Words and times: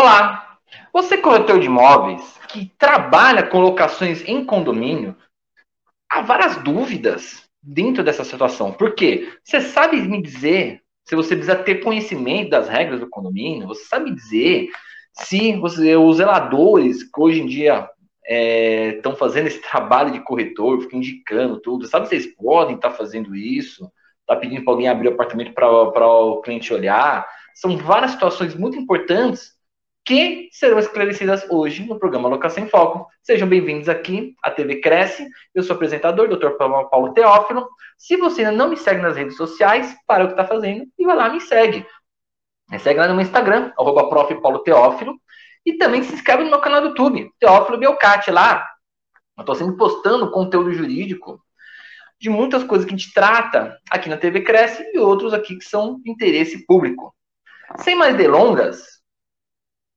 Olá! 0.00 0.60
Você 0.92 1.18
corretor 1.18 1.58
de 1.58 1.66
imóveis 1.66 2.22
que 2.46 2.70
trabalha 2.78 3.42
com 3.42 3.58
locações 3.58 4.22
em 4.28 4.44
condomínio, 4.44 5.16
há 6.08 6.20
várias 6.20 6.56
dúvidas 6.62 7.50
dentro 7.60 8.04
dessa 8.04 8.22
situação. 8.22 8.70
Por 8.70 8.94
quê? 8.94 9.28
Você 9.42 9.60
sabe 9.60 10.00
me 10.02 10.22
dizer 10.22 10.82
se 11.04 11.16
você 11.16 11.34
precisa 11.34 11.56
ter 11.56 11.82
conhecimento 11.82 12.50
das 12.50 12.68
regras 12.68 13.00
do 13.00 13.10
condomínio? 13.10 13.66
Você 13.66 13.86
sabe 13.86 14.14
dizer 14.14 14.68
se 15.14 15.56
você, 15.56 15.96
os 15.96 16.18
zeladores 16.18 17.02
que 17.02 17.20
hoje 17.20 17.40
em 17.42 17.46
dia 17.46 17.90
estão 18.94 19.14
é, 19.14 19.16
fazendo 19.16 19.48
esse 19.48 19.60
trabalho 19.60 20.12
de 20.12 20.20
corretor, 20.20 20.80
ficam 20.80 21.00
indicando 21.00 21.60
tudo, 21.60 21.88
sabe 21.88 22.06
se 22.06 22.14
eles 22.14 22.36
podem 22.36 22.76
estar 22.76 22.90
tá 22.90 22.94
fazendo 22.94 23.34
isso? 23.34 23.90
Está 24.20 24.36
pedindo 24.36 24.62
para 24.62 24.74
alguém 24.74 24.88
abrir 24.88 25.08
o 25.08 25.14
apartamento 25.14 25.52
para 25.52 26.06
o 26.06 26.40
cliente 26.40 26.72
olhar? 26.72 27.26
São 27.52 27.76
várias 27.76 28.12
situações 28.12 28.54
muito 28.54 28.78
importantes 28.78 29.57
que 30.04 30.48
serão 30.52 30.78
esclarecidas 30.78 31.46
hoje 31.50 31.84
no 31.84 31.98
programa 31.98 32.28
Locação 32.28 32.64
em 32.64 32.68
Foco. 32.68 33.06
Sejam 33.22 33.48
bem-vindos 33.48 33.88
aqui 33.88 34.34
à 34.42 34.50
TV 34.50 34.80
Cresce. 34.80 35.28
Eu 35.54 35.62
sou 35.62 35.74
o 35.74 35.76
apresentador, 35.76 36.28
Dr. 36.28 36.50
Paulo 36.56 37.12
Teófilo. 37.12 37.68
Se 37.96 38.16
você 38.16 38.42
ainda 38.42 38.52
não 38.52 38.70
me 38.70 38.76
segue 38.76 39.00
nas 39.00 39.16
redes 39.16 39.36
sociais, 39.36 39.94
para 40.06 40.24
o 40.24 40.26
que 40.28 40.32
está 40.32 40.46
fazendo 40.46 40.86
e 40.98 41.04
vai 41.04 41.16
lá 41.16 41.28
me 41.28 41.40
segue. 41.40 41.86
Me 42.70 42.78
segue 42.78 43.00
lá 43.00 43.08
no 43.08 43.14
meu 43.14 43.22
Instagram, 43.22 43.72
arroba 43.78 44.08
prof. 44.08 44.34
Paulo 44.40 44.60
Teófilo. 44.60 45.14
E 45.64 45.74
também 45.74 46.02
se 46.02 46.14
inscreve 46.14 46.44
no 46.44 46.50
meu 46.50 46.60
canal 46.60 46.80
do 46.80 46.88
YouTube, 46.88 47.30
Teófilo 47.38 47.78
Belcati. 47.78 48.30
Lá 48.30 48.66
eu 49.36 49.42
estou 49.42 49.54
sempre 49.54 49.76
postando 49.76 50.30
conteúdo 50.30 50.72
jurídico 50.72 51.40
de 52.20 52.28
muitas 52.28 52.64
coisas 52.64 52.84
que 52.84 52.92
a 52.92 52.96
gente 52.96 53.12
trata 53.12 53.78
aqui 53.88 54.08
na 54.08 54.16
TV 54.16 54.40
Cresce 54.40 54.82
e 54.92 54.98
outros 54.98 55.32
aqui 55.32 55.56
que 55.56 55.64
são 55.64 56.00
de 56.00 56.10
interesse 56.10 56.66
público. 56.66 57.14
Sem 57.78 57.94
mais 57.94 58.16
delongas, 58.16 58.97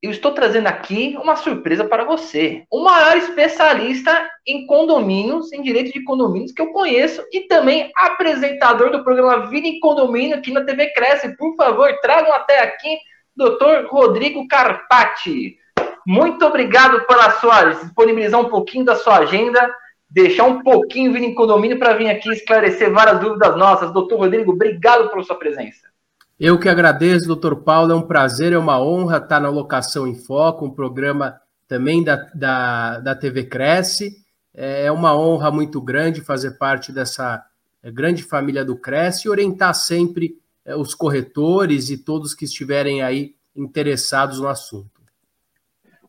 eu 0.02 0.10
estou 0.10 0.32
trazendo 0.32 0.68
aqui 0.68 1.16
uma 1.22 1.36
surpresa 1.36 1.86
para 1.86 2.04
você. 2.04 2.64
O 2.72 2.84
maior 2.84 3.18
especialista 3.18 4.28
em 4.48 4.66
condomínios, 4.66 5.54
em 5.54 5.62
direito 5.62 5.94
de 5.94 6.04
condomínios 6.04 6.52
que 6.52 6.62
eu 6.62 6.72
conheço 6.72 7.24
e 7.32 7.42
também 7.42 7.92
apresentador 7.96 8.90
do 8.92 9.04
programa 9.04 9.48
Vida 9.48 9.68
em 9.68 9.80
Condomínio 9.80 10.38
aqui 10.38 10.52
na 10.52 10.66
TV 10.66 10.92
Cresce. 10.94 11.38
Por 11.38 11.56
favor, 11.56 11.96
tragam 12.02 12.34
até 12.34 12.62
aqui 12.62 12.98
Dr. 13.36 13.88
Rodrigo 13.90 14.48
Carpati. 14.48 15.58
Muito 16.06 16.44
obrigado 16.48 17.06
pela 17.06 17.30
sua 17.34 17.66
disponibilizar 17.66 18.42
um 18.42 18.50
pouquinho 18.50 18.84
da 18.84 18.96
sua 18.96 19.20
agenda, 19.20 19.72
deixar 20.10 20.46
um 20.46 20.64
pouquinho 20.64 21.14
Vida 21.14 21.26
em 21.26 21.36
Condomínio 21.36 21.78
para 21.78 21.94
vir 21.94 22.10
aqui 22.10 22.28
esclarecer 22.32 22.92
várias 22.92 23.20
dúvidas 23.20 23.56
nossas. 23.56 23.94
Doutor 23.94 24.18
Rodrigo, 24.18 24.52
obrigado 24.52 25.12
pela 25.12 25.24
sua 25.24 25.38
presença. 25.38 25.91
Eu 26.44 26.58
que 26.58 26.68
agradeço, 26.68 27.28
doutor 27.28 27.58
Paulo. 27.58 27.92
É 27.92 27.96
um 27.96 28.02
prazer, 28.02 28.52
é 28.52 28.58
uma 28.58 28.82
honra 28.82 29.18
estar 29.18 29.40
na 29.40 29.48
Locação 29.48 30.08
em 30.08 30.16
Foco, 30.16 30.66
um 30.66 30.72
programa 30.72 31.40
também 31.68 32.04
da, 32.04 32.16
da, 32.34 32.98
da 32.98 33.16
TV 33.16 33.44
Cresce. 33.44 34.26
É 34.52 34.92
uma 34.92 35.16
honra 35.16 35.52
muito 35.52 35.80
grande 35.80 36.20
fazer 36.20 36.58
parte 36.58 36.92
dessa 36.92 37.46
é, 37.84 37.92
grande 37.92 38.24
família 38.24 38.66
do 38.66 38.76
Cresce 38.76 39.28
e 39.28 39.30
orientar 39.30 39.76
sempre 39.76 40.36
é, 40.66 40.76
os 40.76 40.96
corretores 40.96 41.92
e 41.92 42.04
todos 42.04 42.34
que 42.34 42.46
estiverem 42.46 43.04
aí 43.04 43.36
interessados 43.56 44.40
no 44.40 44.48
assunto. 44.48 45.00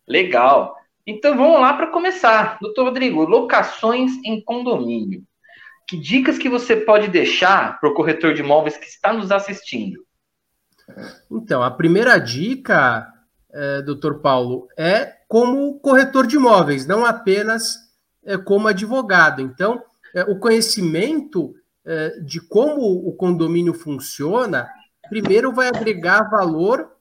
Legal. 0.09 0.75
Então 1.07 1.37
vamos 1.37 1.61
lá 1.61 1.75
para 1.75 1.89
começar. 1.89 2.57
Doutor 2.59 2.85
Rodrigo, 2.85 3.23
locações 3.27 4.13
em 4.25 4.41
condomínio. 4.41 5.23
Que 5.87 5.99
dicas 5.99 6.39
que 6.39 6.49
você 6.49 6.75
pode 6.75 7.09
deixar 7.09 7.79
para 7.79 7.91
o 7.91 7.93
corretor 7.93 8.33
de 8.33 8.41
imóveis 8.41 8.79
que 8.79 8.87
está 8.87 9.13
nos 9.13 9.31
assistindo? 9.31 10.03
Então, 11.30 11.63
a 11.63 11.70
primeira 11.70 12.19
dica, 12.19 13.07
é, 13.53 13.83
doutor 13.83 14.20
Paulo, 14.20 14.69
é 14.77 15.13
como 15.29 15.79
corretor 15.80 16.27
de 16.27 16.36
imóveis, 16.36 16.86
não 16.86 17.05
apenas 17.05 17.77
é, 18.25 18.36
como 18.36 18.69
advogado. 18.69 19.41
Então, 19.41 19.83
é, 20.14 20.23
o 20.25 20.39
conhecimento 20.39 21.55
é, 21.85 22.20
de 22.20 22.41
como 22.41 22.83
o 22.83 23.13
condomínio 23.14 23.75
funciona, 23.75 24.69
primeiro 25.08 25.53
vai 25.53 25.69
agregar 25.69 26.30
valor 26.30 26.92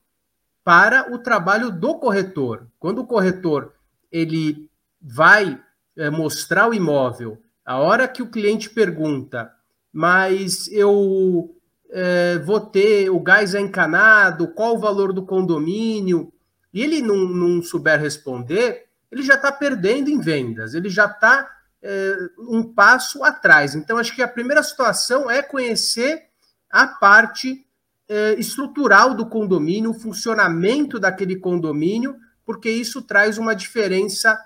para 0.63 1.13
o 1.13 1.19
trabalho 1.19 1.71
do 1.71 1.95
corretor. 1.95 2.67
Quando 2.79 2.99
o 2.99 3.07
corretor 3.07 3.73
ele 4.11 4.69
vai 5.01 5.59
é, 5.97 6.09
mostrar 6.09 6.69
o 6.69 6.73
imóvel, 6.73 7.37
a 7.65 7.79
hora 7.79 8.07
que 8.07 8.21
o 8.21 8.29
cliente 8.29 8.69
pergunta, 8.69 9.51
mas 9.91 10.67
eu 10.71 11.55
é, 11.91 12.39
vou 12.39 12.59
ter, 12.59 13.09
o 13.09 13.19
gás 13.19 13.53
é 13.53 13.59
encanado, 13.59 14.47
qual 14.53 14.75
o 14.75 14.79
valor 14.79 15.11
do 15.11 15.25
condomínio, 15.25 16.31
e 16.73 16.81
ele 16.81 17.01
não, 17.01 17.17
não 17.17 17.61
souber 17.61 17.99
responder, 17.99 18.85
ele 19.11 19.23
já 19.23 19.35
está 19.35 19.51
perdendo 19.51 20.09
em 20.09 20.19
vendas, 20.19 20.73
ele 20.73 20.89
já 20.89 21.05
está 21.05 21.49
é, 21.83 22.15
um 22.39 22.63
passo 22.63 23.23
atrás. 23.23 23.75
Então, 23.75 23.97
acho 23.97 24.15
que 24.15 24.21
a 24.21 24.27
primeira 24.27 24.63
situação 24.63 25.29
é 25.29 25.41
conhecer 25.41 26.27
a 26.69 26.87
parte 26.87 27.65
é, 28.07 28.33
estrutural 28.35 29.13
do 29.13 29.25
condomínio, 29.25 29.91
o 29.91 29.99
funcionamento 29.99 30.97
daquele 30.97 31.35
condomínio, 31.35 32.15
porque 32.45 32.69
isso 32.69 33.01
traz 33.01 33.37
uma 33.37 33.53
diferença 33.53 34.39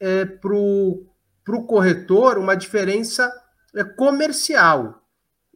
é, 0.00 0.24
para 0.24 0.54
o 0.54 1.06
corretor, 1.66 2.38
uma 2.38 2.54
diferença 2.54 3.30
comercial. 3.96 5.02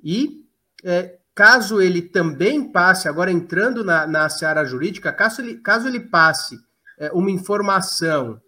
E 0.02 0.44
é, 0.84 1.19
caso 1.34 1.80
ele 1.80 2.02
também 2.02 2.70
passe, 2.70 3.08
agora 3.08 3.30
entrando 3.30 3.84
na, 3.84 4.06
na 4.06 4.28
seara 4.28 4.64
jurídica, 4.64 5.12
caso 5.12 5.40
ele, 5.40 5.56
caso 5.56 5.88
ele 5.88 6.00
passe 6.00 6.58
é, 6.98 7.10
uma 7.12 7.30
informação 7.30 8.40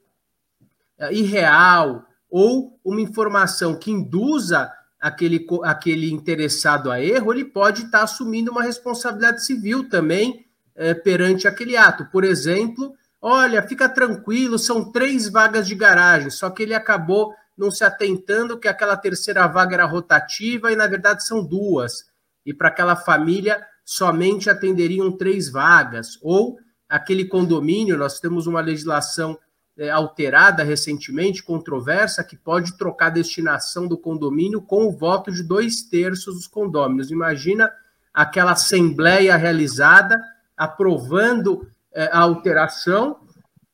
é, 0.98 1.12
irreal 1.12 2.06
ou 2.30 2.78
uma 2.84 3.00
informação 3.00 3.74
que 3.74 3.90
induza 3.90 4.70
aquele, 5.00 5.46
aquele 5.64 6.12
interessado 6.12 6.90
a 6.90 7.00
erro, 7.00 7.32
ele 7.32 7.44
pode 7.44 7.84
estar 7.84 8.02
assumindo 8.02 8.50
uma 8.50 8.62
responsabilidade 8.62 9.44
civil 9.44 9.88
também 9.88 10.46
é, 10.74 10.94
perante 10.94 11.48
aquele 11.48 11.76
ato. 11.76 12.06
Por 12.06 12.24
exemplo, 12.24 12.94
olha, 13.20 13.62
fica 13.66 13.88
tranquilo, 13.88 14.58
são 14.58 14.90
três 14.90 15.28
vagas 15.28 15.66
de 15.66 15.74
garagem, 15.74 16.30
só 16.30 16.50
que 16.50 16.62
ele 16.62 16.74
acabou 16.74 17.34
não 17.56 17.70
se 17.70 17.84
atentando 17.84 18.58
que 18.58 18.68
aquela 18.68 18.96
terceira 18.96 19.46
vaga 19.46 19.74
era 19.74 19.84
rotativa 19.84 20.72
e, 20.72 20.76
na 20.76 20.86
verdade, 20.86 21.24
são 21.24 21.44
duas 21.44 22.11
e 22.44 22.52
para 22.52 22.68
aquela 22.68 22.96
família 22.96 23.64
somente 23.84 24.48
atenderiam 24.48 25.16
três 25.16 25.50
vagas, 25.50 26.18
ou 26.22 26.58
aquele 26.88 27.24
condomínio, 27.24 27.96
nós 27.96 28.20
temos 28.20 28.46
uma 28.46 28.60
legislação 28.60 29.38
é, 29.76 29.90
alterada 29.90 30.62
recentemente, 30.62 31.42
controversa, 31.42 32.22
que 32.22 32.36
pode 32.36 32.76
trocar 32.76 33.06
a 33.06 33.10
destinação 33.10 33.88
do 33.88 33.96
condomínio 33.96 34.60
com 34.60 34.86
o 34.86 34.92
voto 34.92 35.32
de 35.32 35.42
dois 35.42 35.82
terços 35.82 36.34
dos 36.34 36.46
condôminos. 36.46 37.10
Imagina 37.10 37.72
aquela 38.12 38.52
assembleia 38.52 39.36
realizada 39.36 40.20
aprovando 40.56 41.66
é, 41.92 42.04
a 42.12 42.20
alteração 42.20 43.20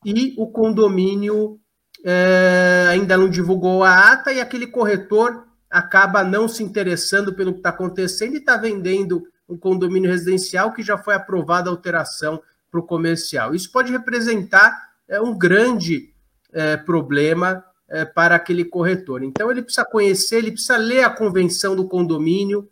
e 0.04 0.34
o 0.38 0.46
condomínio 0.46 1.58
é, 2.04 2.86
ainda 2.88 3.16
não 3.16 3.28
divulgou 3.28 3.82
a 3.82 4.12
ata 4.12 4.32
e 4.32 4.40
aquele 4.40 4.68
corretor 4.68 5.47
acaba 5.70 6.24
não 6.24 6.48
se 6.48 6.62
interessando 6.62 7.34
pelo 7.34 7.52
que 7.52 7.58
está 7.58 7.70
acontecendo 7.70 8.34
e 8.34 8.38
está 8.38 8.56
vendendo 8.56 9.26
um 9.48 9.56
condomínio 9.56 10.10
residencial 10.10 10.72
que 10.72 10.82
já 10.82 10.98
foi 10.98 11.14
aprovada 11.14 11.68
a 11.68 11.72
alteração 11.72 12.40
para 12.70 12.80
o 12.80 12.82
comercial. 12.82 13.54
Isso 13.54 13.70
pode 13.72 13.90
representar 13.90 14.90
é, 15.08 15.20
um 15.20 15.36
grande 15.36 16.12
é, 16.52 16.76
problema 16.76 17.64
é, 17.88 18.04
para 18.04 18.34
aquele 18.34 18.64
corretor. 18.64 19.22
Então, 19.22 19.50
ele 19.50 19.62
precisa 19.62 19.84
conhecer, 19.84 20.36
ele 20.36 20.52
precisa 20.52 20.76
ler 20.76 21.04
a 21.04 21.10
convenção 21.10 21.74
do 21.74 21.88
condomínio, 21.88 22.68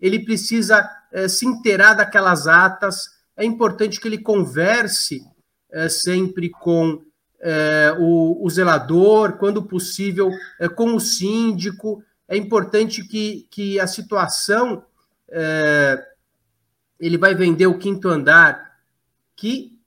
ele 0.00 0.18
precisa 0.18 0.88
é, 1.12 1.28
se 1.28 1.46
inteirar 1.46 1.94
daquelas 1.94 2.46
atas. 2.46 3.10
É 3.36 3.44
importante 3.44 4.00
que 4.00 4.08
ele 4.08 4.18
converse 4.18 5.22
é, 5.70 5.88
sempre 5.88 6.50
com 6.50 7.02
é, 7.40 7.94
o, 7.98 8.44
o, 8.44 8.50
zelador, 8.50 9.34
quando 9.34 9.62
possível, 9.62 10.30
com 10.74 10.96
o 10.96 11.00
síndico, 11.00 12.02
é 12.28 12.36
importante 12.36 13.02
que, 13.02 13.46
que 13.50 13.80
a 13.80 13.86
situação 13.86 14.84
é, 15.30 16.06
ele 17.00 17.16
vai 17.16 17.34
vender 17.34 17.66
o 17.66 17.78
quinto 17.78 18.08
andar, 18.08 18.76
que 19.34 19.78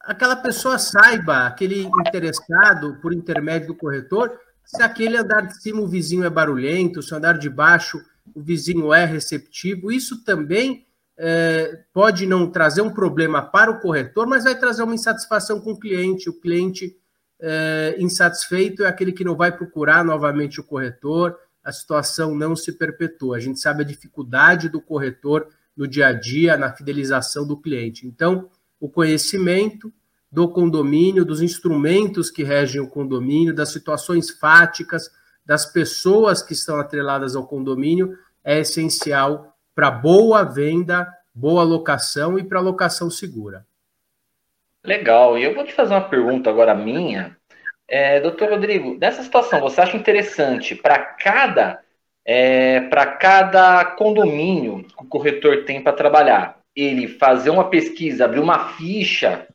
aquela 0.00 0.36
pessoa 0.36 0.78
saiba, 0.78 1.46
aquele 1.46 1.88
interessado 2.06 2.98
por 3.00 3.12
intermédio 3.12 3.68
do 3.68 3.74
corretor, 3.74 4.36
se 4.64 4.82
aquele 4.82 5.16
andar 5.16 5.42
de 5.42 5.62
cima 5.62 5.80
o 5.80 5.86
vizinho 5.86 6.24
é 6.24 6.30
barulhento, 6.30 7.02
se 7.02 7.14
o 7.14 7.16
andar 7.16 7.38
de 7.38 7.48
baixo 7.48 8.04
o 8.34 8.42
vizinho 8.42 8.92
é 8.92 9.04
receptivo, 9.04 9.92
isso 9.92 10.24
também 10.24 10.84
é, 11.16 11.84
pode 11.92 12.26
não 12.26 12.50
trazer 12.50 12.82
um 12.82 12.92
problema 12.92 13.40
para 13.40 13.70
o 13.70 13.78
corretor, 13.80 14.26
mas 14.26 14.44
vai 14.44 14.58
trazer 14.58 14.82
uma 14.82 14.94
insatisfação 14.94 15.60
com 15.60 15.72
o 15.72 15.78
cliente. 15.78 16.28
O 16.28 16.40
cliente 16.40 16.96
é, 17.40 17.94
insatisfeito 17.98 18.84
é 18.84 18.88
aquele 18.88 19.12
que 19.12 19.24
não 19.24 19.36
vai 19.36 19.52
procurar 19.52 20.04
novamente 20.04 20.60
o 20.60 20.64
corretor, 20.64 21.38
a 21.66 21.72
situação 21.72 22.32
não 22.32 22.54
se 22.54 22.70
perpetua. 22.70 23.38
A 23.38 23.40
gente 23.40 23.58
sabe 23.58 23.82
a 23.82 23.86
dificuldade 23.86 24.68
do 24.68 24.80
corretor 24.80 25.48
no 25.76 25.88
dia 25.88 26.06
a 26.06 26.12
dia, 26.12 26.56
na 26.56 26.72
fidelização 26.72 27.44
do 27.44 27.56
cliente. 27.56 28.06
Então, 28.06 28.48
o 28.78 28.88
conhecimento, 28.88 29.92
do 30.30 30.48
condomínio, 30.48 31.24
dos 31.24 31.42
instrumentos 31.42 32.30
que 32.30 32.44
regem 32.44 32.80
o 32.80 32.88
condomínio, 32.88 33.52
das 33.52 33.70
situações 33.70 34.30
fáticas, 34.30 35.10
das 35.44 35.66
pessoas 35.66 36.40
que 36.40 36.52
estão 36.52 36.78
atreladas 36.78 37.34
ao 37.34 37.48
condomínio, 37.48 38.16
é 38.44 38.60
essencial 38.60 39.52
para 39.74 39.90
boa 39.90 40.44
venda, 40.44 41.12
boa 41.34 41.64
locação 41.64 42.38
e 42.38 42.44
para 42.44 42.60
locação 42.60 43.10
segura. 43.10 43.66
Legal. 44.84 45.36
E 45.36 45.42
eu 45.42 45.52
vou 45.52 45.64
te 45.64 45.72
fazer 45.72 45.94
uma 45.94 46.08
pergunta 46.08 46.48
agora 46.48 46.76
minha. 46.76 47.36
É, 47.88 48.20
doutor 48.20 48.50
Rodrigo, 48.50 48.96
nessa 48.98 49.22
situação, 49.22 49.60
você 49.60 49.80
acha 49.80 49.96
interessante 49.96 50.74
para 50.74 50.98
cada 50.98 51.80
é, 52.24 52.80
para 52.80 53.06
cada 53.06 53.84
condomínio 53.84 54.82
que 54.82 55.04
o 55.04 55.06
corretor 55.06 55.64
tem 55.64 55.80
para 55.80 55.92
trabalhar, 55.92 56.58
ele 56.74 57.06
fazer 57.06 57.50
uma 57.50 57.70
pesquisa, 57.70 58.24
abrir 58.24 58.40
uma 58.40 58.70
ficha 58.70 59.46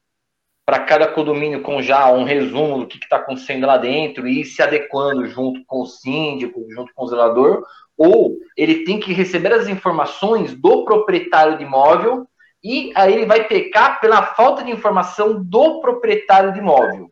para 0.66 0.80
cada 0.80 1.06
condomínio 1.08 1.62
com 1.62 1.82
já 1.82 2.10
um 2.10 2.24
resumo 2.24 2.80
do 2.80 2.88
que 2.88 2.98
está 2.98 3.18
acontecendo 3.18 3.68
lá 3.68 3.76
dentro 3.76 4.26
e 4.26 4.40
ir 4.40 4.46
se 4.46 4.62
adequando 4.62 5.28
junto 5.28 5.62
com 5.66 5.82
o 5.82 5.86
síndico, 5.86 6.66
junto 6.70 6.94
com 6.96 7.04
o 7.04 7.08
zelador, 7.10 7.66
ou 7.98 8.38
ele 8.56 8.86
tem 8.86 9.02
que 9.02 9.12
receber 9.12 9.52
as 9.52 9.68
informações 9.68 10.56
do 10.56 10.86
proprietário 10.86 11.58
de 11.58 11.66
imóvel 11.66 12.26
e 12.64 12.94
aí 12.96 13.14
ele 13.14 13.26
vai 13.26 13.44
pecar 13.48 14.00
pela 14.00 14.28
falta 14.28 14.64
de 14.64 14.72
informação 14.72 15.44
do 15.44 15.82
proprietário 15.82 16.54
de 16.54 16.60
imóvel. 16.60 17.12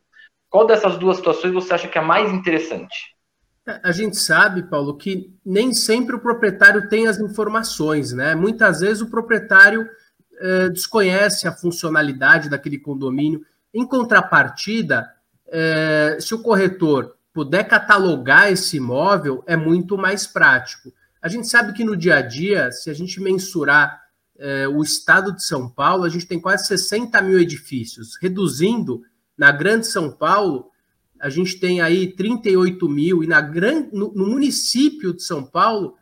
Qual 0.49 0.65
dessas 0.65 0.97
duas 0.97 1.17
situações 1.17 1.53
você 1.53 1.73
acha 1.73 1.87
que 1.87 1.97
é 1.97 2.01
mais 2.01 2.31
interessante? 2.33 3.15
A 3.83 3.91
gente 3.91 4.17
sabe, 4.17 4.63
Paulo, 4.63 4.97
que 4.97 5.31
nem 5.45 5.73
sempre 5.73 6.15
o 6.15 6.19
proprietário 6.19 6.89
tem 6.89 7.07
as 7.07 7.19
informações, 7.19 8.11
né? 8.11 8.33
Muitas 8.33 8.79
vezes 8.79 9.01
o 9.01 9.09
proprietário 9.09 9.87
eh, 10.39 10.69
desconhece 10.69 11.47
a 11.47 11.51
funcionalidade 11.51 12.49
daquele 12.49 12.79
condomínio. 12.79 13.45
Em 13.73 13.85
contrapartida, 13.85 15.07
eh, 15.47 16.17
se 16.19 16.33
o 16.33 16.41
corretor 16.41 17.15
puder 17.31 17.67
catalogar 17.67 18.51
esse 18.51 18.77
imóvel, 18.77 19.43
é 19.45 19.55
muito 19.55 19.97
mais 19.97 20.25
prático. 20.25 20.91
A 21.21 21.27
gente 21.27 21.47
sabe 21.47 21.73
que 21.73 21.83
no 21.83 21.95
dia 21.95 22.15
a 22.15 22.21
dia, 22.21 22.71
se 22.71 22.89
a 22.89 22.93
gente 22.93 23.21
mensurar 23.21 24.01
eh, 24.37 24.67
o 24.67 24.81
estado 24.81 25.31
de 25.35 25.43
São 25.43 25.69
Paulo, 25.69 26.05
a 26.05 26.09
gente 26.09 26.25
tem 26.25 26.39
quase 26.39 26.65
60 26.65 27.21
mil 27.21 27.37
edifícios. 27.37 28.17
Reduzindo, 28.21 29.03
na 29.39 29.53
Grande 29.53 29.87
São 29.87 30.11
Paulo, 30.11 30.69
a 31.17 31.29
gente 31.29 31.57
tem 31.61 31.79
aí 31.79 32.07
38 32.11 32.89
mil, 32.89 33.23
e 33.23 33.27
na 33.27 33.39
grande, 33.39 33.89
no, 33.93 34.13
no 34.13 34.27
município 34.27 35.13
de 35.13 35.23
São 35.23 35.45
Paulo, 35.45 35.95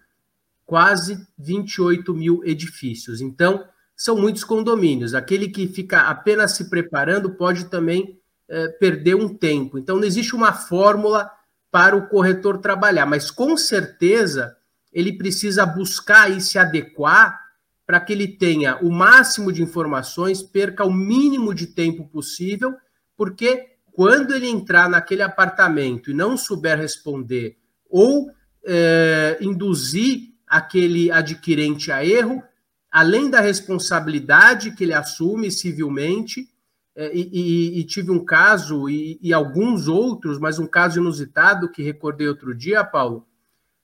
quase 0.65 1.23
28 1.37 2.15
mil 2.15 2.43
edifícios. 2.43 3.21
Então, 3.21 3.63
são 3.95 4.17
muitos 4.17 4.43
condomínios. 4.43 5.13
Aquele 5.13 5.49
que 5.49 5.67
fica 5.67 6.01
apenas 6.01 6.53
se 6.53 6.67
preparando 6.67 7.29
pode 7.35 7.65
também 7.65 8.19
é, 8.49 8.69
perder 8.69 9.15
um 9.15 9.29
tempo. 9.29 9.77
Então, 9.77 9.97
não 9.97 10.03
existe 10.03 10.35
uma 10.35 10.51
fórmula 10.51 11.29
para 11.69 11.95
o 11.95 12.07
corretor 12.07 12.57
trabalhar, 12.57 13.05
mas 13.05 13.29
com 13.29 13.55
certeza 13.55 14.57
ele 14.91 15.15
precisa 15.15 15.63
buscar 15.63 16.31
e 16.31 16.41
se 16.41 16.57
adequar 16.57 17.39
para 17.85 17.99
que 17.99 18.13
ele 18.13 18.27
tenha 18.27 18.77
o 18.77 18.89
máximo 18.89 19.51
de 19.51 19.61
informações, 19.61 20.41
perca 20.41 20.83
o 20.83 20.91
mínimo 20.91 21.53
de 21.53 21.67
tempo 21.67 22.07
possível, 22.07 22.75
porque 23.17 23.77
quando 23.91 24.33
ele 24.33 24.47
entrar 24.47 24.87
naquele 24.87 25.23
apartamento 25.23 26.11
e 26.11 26.13
não 26.13 26.37
souber 26.37 26.77
responder 26.77 27.57
ou 27.89 28.29
é, 28.63 29.37
induzir 29.41 30.33
aquele 30.45 31.11
adquirente 31.11 31.91
a 31.91 32.05
erro, 32.05 32.43
além 32.91 33.29
da 33.29 33.39
responsabilidade 33.39 34.71
que 34.71 34.83
ele 34.83 34.93
assume 34.93 35.49
civilmente, 35.49 36.47
é, 36.95 37.15
e, 37.15 37.29
e, 37.31 37.79
e, 37.79 37.83
tive 37.83 38.11
um 38.11 38.23
caso, 38.23 38.89
e, 38.89 39.19
e, 39.21 39.33
alguns 39.33 39.87
outros, 39.87 40.39
mas 40.39 40.57
um 40.57 40.65
caso 40.65 40.99
inusitado 40.99 41.69
que 41.69 41.83
recordei 41.83 42.27
outro 42.27 42.55
dia, 42.55 42.83
Paulo, 42.83 43.27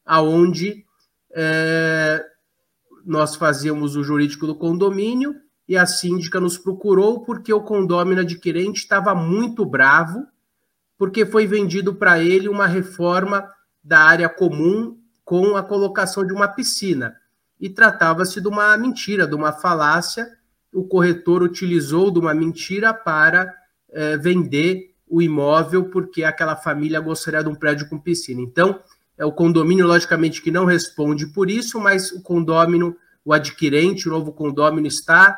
aonde 0.06 0.84
é, 1.32 2.26
nós 3.06 3.36
fazíamos 3.36 3.96
o 3.96 4.04
jurídico 4.04 4.48
do 4.48 4.56
condomínio 4.56 5.36
e 5.68 5.78
a 5.78 5.86
síndica 5.86 6.40
nos 6.40 6.58
procurou 6.58 7.22
porque 7.22 7.54
o 7.54 7.62
condômino 7.62 8.22
adquirente 8.22 8.82
estava 8.82 9.16
muito 9.16 9.66
bravo, 9.66 10.28
porque 10.98 11.26
foi 11.26 11.48
vendido 11.48 11.96
para 11.96 12.20
ele 12.20 12.50
uma 12.50 12.68
reforma 12.68 13.50
da 13.84 14.00
área 14.00 14.30
comum 14.30 14.98
com 15.24 15.56
a 15.56 15.64
colocação 15.64 16.26
de 16.26 16.34
uma 16.34 16.48
piscina. 16.48 17.16
E 17.60 17.70
tratava-se 17.70 18.42
de 18.42 18.48
uma 18.48 18.76
mentira, 18.78 19.26
de 19.26 19.36
uma 19.36 19.54
falácia. 19.54 20.28
O 20.74 20.84
corretor 20.84 21.42
utilizou 21.42 22.12
de 22.12 22.20
uma 22.20 22.34
mentira 22.34 22.94
para 22.94 23.54
é, 23.90 24.18
vender 24.18 24.94
o 25.08 25.22
imóvel 25.22 25.86
porque 25.86 26.24
aquela 26.24 26.56
família 26.56 27.00
gostaria 27.00 27.44
de 27.44 27.50
um 27.50 27.56
prédio 27.56 27.88
com 27.88 28.00
piscina. 28.00 28.42
Então, 28.42 28.80
é 29.18 29.26
o 29.26 29.32
condomínio, 29.32 29.86
logicamente, 29.86 30.42
que 30.42 30.52
não 30.52 30.66
responde 30.66 31.28
por 31.28 31.50
isso, 31.50 31.80
mas 31.80 32.12
o 32.12 32.22
condômino, 32.22 32.98
o 33.24 33.32
adquirente, 33.32 34.10
o 34.10 34.12
novo 34.12 34.32
condômino 34.34 34.88
está 34.88 35.38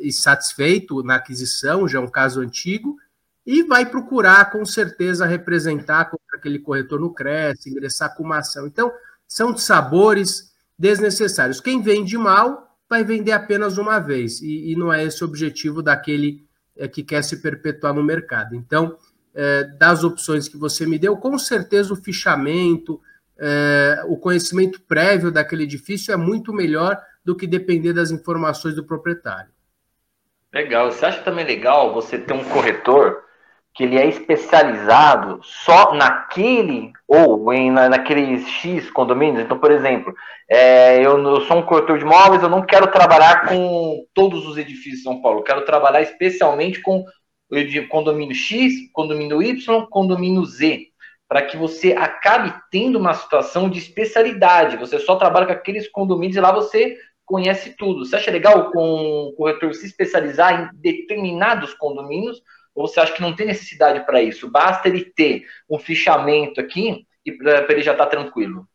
insatisfeito 0.00 1.02
na 1.02 1.16
aquisição, 1.16 1.86
já 1.86 1.98
é 1.98 2.02
um 2.02 2.08
caso 2.08 2.40
antigo, 2.40 2.96
e 3.46 3.62
vai 3.62 3.84
procurar, 3.84 4.50
com 4.50 4.64
certeza, 4.64 5.26
representar 5.26 6.06
contra 6.06 6.38
aquele 6.38 6.58
corretor 6.58 6.98
no 6.98 7.12
CRES, 7.12 7.66
ingressar 7.66 8.14
com 8.16 8.22
uma 8.22 8.38
ação. 8.38 8.66
Então, 8.66 8.90
são 9.28 9.56
sabores 9.56 10.52
desnecessários. 10.78 11.60
Quem 11.60 11.82
vende 11.82 12.16
mal 12.16 12.74
vai 12.88 13.04
vender 13.04 13.32
apenas 13.32 13.76
uma 13.76 13.98
vez, 13.98 14.40
e, 14.40 14.72
e 14.72 14.76
não 14.76 14.92
é 14.92 15.04
esse 15.04 15.22
o 15.22 15.26
objetivo 15.26 15.82
daquele 15.82 16.44
é, 16.76 16.88
que 16.88 17.02
quer 17.02 17.22
se 17.22 17.36
perpetuar 17.36 17.94
no 17.94 18.02
mercado. 18.02 18.54
Então, 18.54 18.96
é, 19.34 19.64
das 19.64 20.04
opções 20.04 20.48
que 20.48 20.56
você 20.56 20.86
me 20.86 20.98
deu, 20.98 21.16
com 21.16 21.38
certeza 21.38 21.92
o 21.92 21.96
fichamento, 21.96 23.00
é, 23.36 24.02
o 24.06 24.16
conhecimento 24.16 24.80
prévio 24.82 25.30
daquele 25.30 25.64
edifício 25.64 26.12
é 26.12 26.16
muito 26.16 26.52
melhor 26.52 27.00
do 27.24 27.36
que 27.36 27.46
depender 27.46 27.92
das 27.92 28.10
informações 28.10 28.74
do 28.74 28.84
proprietário. 28.84 29.50
Legal. 30.52 30.90
Você 30.90 31.04
acha 31.06 31.22
também 31.22 31.44
legal 31.44 31.92
você 31.92 32.18
ter 32.18 32.32
um 32.32 32.44
corretor 32.44 33.24
que 33.72 33.82
ele 33.82 33.98
é 33.98 34.06
especializado 34.06 35.40
só 35.42 35.94
naquele 35.94 36.92
ou 37.08 37.52
em 37.52 37.72
na, 37.72 37.88
naqueles 37.88 38.46
X 38.46 38.88
condomínios? 38.90 39.42
Então, 39.42 39.58
por 39.58 39.72
exemplo, 39.72 40.14
é, 40.48 40.98
eu, 40.98 41.18
eu, 41.18 41.40
sou 41.40 41.56
um 41.56 41.62
corretor 41.62 41.98
de 41.98 42.04
imóveis, 42.04 42.42
eu 42.42 42.48
não 42.48 42.62
quero 42.62 42.86
trabalhar 42.86 43.48
com 43.48 44.06
todos 44.14 44.46
os 44.46 44.56
edifícios 44.56 44.98
de 44.98 45.02
São 45.02 45.20
Paulo, 45.20 45.40
eu 45.40 45.44
quero 45.44 45.64
trabalhar 45.64 46.02
especialmente 46.02 46.80
com 46.80 47.04
o 47.50 47.88
condomínio 47.88 48.34
X, 48.34 48.74
condomínio 48.92 49.42
Y, 49.42 49.86
condomínio 49.90 50.44
Z 50.44 50.94
para 51.28 51.42
que 51.42 51.56
você 51.56 51.92
acabe 51.94 52.54
tendo 52.70 52.98
uma 52.98 53.14
situação 53.14 53.68
de 53.68 53.78
especialidade. 53.78 54.76
Você 54.76 54.98
só 54.98 55.16
trabalha 55.16 55.46
com 55.46 55.52
aqueles 55.52 55.88
condomínios 55.88 56.36
e 56.36 56.40
lá 56.40 56.52
você 56.52 56.96
conhece 57.24 57.76
tudo. 57.76 58.04
Você 58.04 58.16
acha 58.16 58.30
legal 58.30 58.70
com 58.70 59.28
o 59.28 59.32
corretor 59.32 59.74
se 59.74 59.86
especializar 59.86 60.72
em 60.74 60.80
determinados 60.80 61.74
condomínios? 61.74 62.42
Ou 62.74 62.88
você 62.88 63.00
acha 63.00 63.12
que 63.12 63.22
não 63.22 63.34
tem 63.34 63.46
necessidade 63.46 64.04
para 64.04 64.22
isso? 64.22 64.50
Basta 64.50 64.88
ele 64.88 65.04
ter 65.04 65.44
um 65.70 65.78
fichamento 65.78 66.60
aqui 66.60 67.06
e 67.24 67.32
para 67.32 67.66
ele 67.70 67.82
já 67.82 67.92
estar 67.92 68.04
tá 68.04 68.10
tranquilo? 68.10 68.66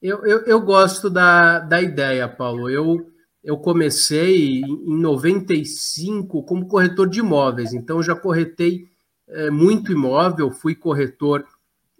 Eu, 0.00 0.24
eu, 0.26 0.40
eu, 0.44 0.60
gosto 0.60 1.08
da, 1.08 1.58
da 1.58 1.80
ideia, 1.80 2.28
Paulo. 2.28 2.68
Eu, 2.68 3.10
eu 3.42 3.56
comecei 3.56 4.60
em 4.60 5.00
95 5.00 6.42
como 6.44 6.68
corretor 6.68 7.08
de 7.08 7.20
imóveis, 7.20 7.72
então 7.72 8.02
já 8.02 8.14
corretei 8.14 8.84
é, 9.28 9.50
muito 9.50 9.90
imóvel, 9.90 10.50
fui 10.50 10.74
corretor, 10.74 11.44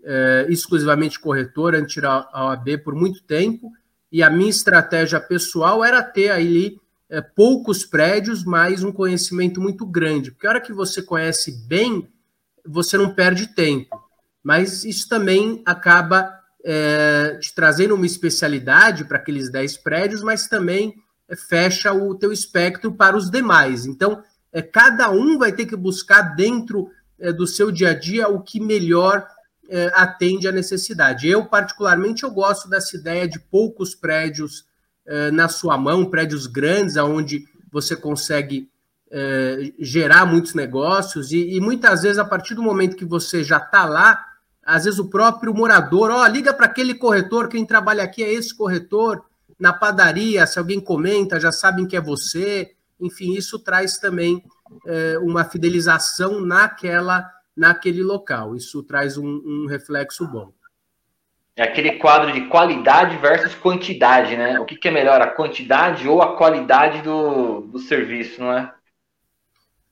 é, 0.05 0.47
exclusivamente 0.51 1.19
corretor, 1.19 1.75
antes 1.75 2.01
da 2.01 2.29
OAB 2.33 2.79
por 2.85 2.95
muito 2.95 3.25
tempo, 3.25 3.73
e 4.11 4.23
a 4.23 4.31
minha 4.31 4.51
estratégia 4.51 5.21
pessoal 5.21 5.85
era 5.85 6.03
ter 6.03 6.31
ali 6.31 6.81
é, 7.09 7.21
poucos 7.21 7.85
prédios, 7.85 8.45
mas 8.45 8.83
um 8.83 8.93
conhecimento 8.93 9.61
muito 9.61 9.87
grande. 9.87 10.31
Porque 10.31 10.47
a 10.47 10.51
hora 10.51 10.61
que 10.61 10.73
você 10.73 11.03
conhece 11.03 11.53
bem, 11.67 12.09
você 12.65 12.97
não 12.97 13.15
perde 13.15 13.49
tempo. 13.49 14.01
Mas 14.43 14.85
isso 14.85 15.09
também 15.09 15.63
acaba 15.65 16.33
é, 16.65 17.39
te 17.41 17.55
trazendo 17.55 17.95
uma 17.95 18.07
especialidade 18.07 19.05
para 19.05 19.19
aqueles 19.19 19.51
10 19.51 19.79
prédios, 19.79 20.23
mas 20.23 20.49
também 20.49 20.95
é, 21.29 21.37
fecha 21.37 21.93
o 21.93 22.15
teu 22.15 22.33
espectro 22.33 22.93
para 22.93 23.17
os 23.17 23.31
demais. 23.31 23.87
Então, 23.87 24.23
é, 24.53 24.63
cada 24.63 25.11
um 25.11 25.39
vai 25.39 25.53
ter 25.53 25.67
que 25.67 25.77
buscar 25.77 26.35
dentro 26.35 26.91
é, 27.19 27.33
do 27.33 27.47
seu 27.47 27.71
dia 27.71 27.91
a 27.91 27.95
dia 27.95 28.29
o 28.29 28.43
que 28.43 28.61
melhor 28.61 29.27
é, 29.69 29.91
atende 29.95 30.49
à 30.49 30.53
necessidade. 30.53 31.29
Eu, 31.29 31.47
particularmente, 31.47 32.23
eu 32.23 32.31
gosto 32.31 32.69
dessa 32.69 32.97
ideia 32.97 33.27
de 33.27 33.39
poucos 33.39 33.95
prédios 33.95 34.65
é, 35.07 35.31
na 35.31 35.49
sua 35.49 35.79
mão, 35.79 36.05
prédios 36.05 36.47
grandes, 36.47 36.97
onde 36.97 37.47
você 37.71 37.95
consegue 37.95 38.69
é, 39.11 39.73
gerar 39.79 40.27
muitos 40.27 40.55
negócios, 40.55 41.33
e, 41.33 41.57
e, 41.57 41.61
muitas 41.61 42.03
vezes, 42.03 42.19
a 42.19 42.25
partir 42.25 42.55
do 42.55 42.63
momento 42.63 42.97
que 42.97 43.05
você 43.05 43.45
já 43.45 43.59
está 43.59 43.85
lá, 43.85 44.25
às 44.65 44.85
vezes 44.85 44.99
o 44.99 45.09
próprio 45.09 45.55
morador, 45.55 46.11
ó, 46.11 46.27
liga 46.27 46.53
para 46.53 46.67
aquele 46.67 46.95
corretor, 46.95 47.49
quem 47.49 47.65
trabalha 47.65 48.03
aqui 48.03 48.23
é 48.23 48.33
esse 48.33 48.55
corretor, 48.55 49.25
na 49.59 49.73
padaria, 49.73 50.47
se 50.47 50.59
alguém 50.59 50.81
comenta, 50.81 51.39
já 51.39 51.53
sabem 51.53 51.87
que 51.87 51.97
é 51.97 52.01
você, 52.01 52.73
enfim, 53.01 53.35
isso 53.35 53.59
traz 53.61 53.97
também 53.97 54.45
uma 55.23 55.45
fidelização 55.45 56.41
naquela, 56.41 57.25
naquele 57.57 58.03
local. 58.03 58.55
Isso 58.55 58.83
traz 58.83 59.17
um, 59.17 59.27
um 59.45 59.67
reflexo 59.67 60.27
bom. 60.27 60.53
É 61.57 61.63
aquele 61.63 61.93
quadro 61.93 62.33
de 62.33 62.43
qualidade 62.49 63.17
versus 63.17 63.55
quantidade, 63.55 64.37
né? 64.37 64.61
O 64.61 64.67
que, 64.67 64.77
que 64.77 64.89
é 64.89 64.91
melhor, 64.91 65.23
a 65.23 65.31
quantidade 65.31 66.07
ou 66.07 66.21
a 66.21 66.37
qualidade 66.37 67.01
do, 67.01 67.63
do 67.63 67.79
serviço, 67.79 68.43
não 68.43 68.53
é? 68.53 68.75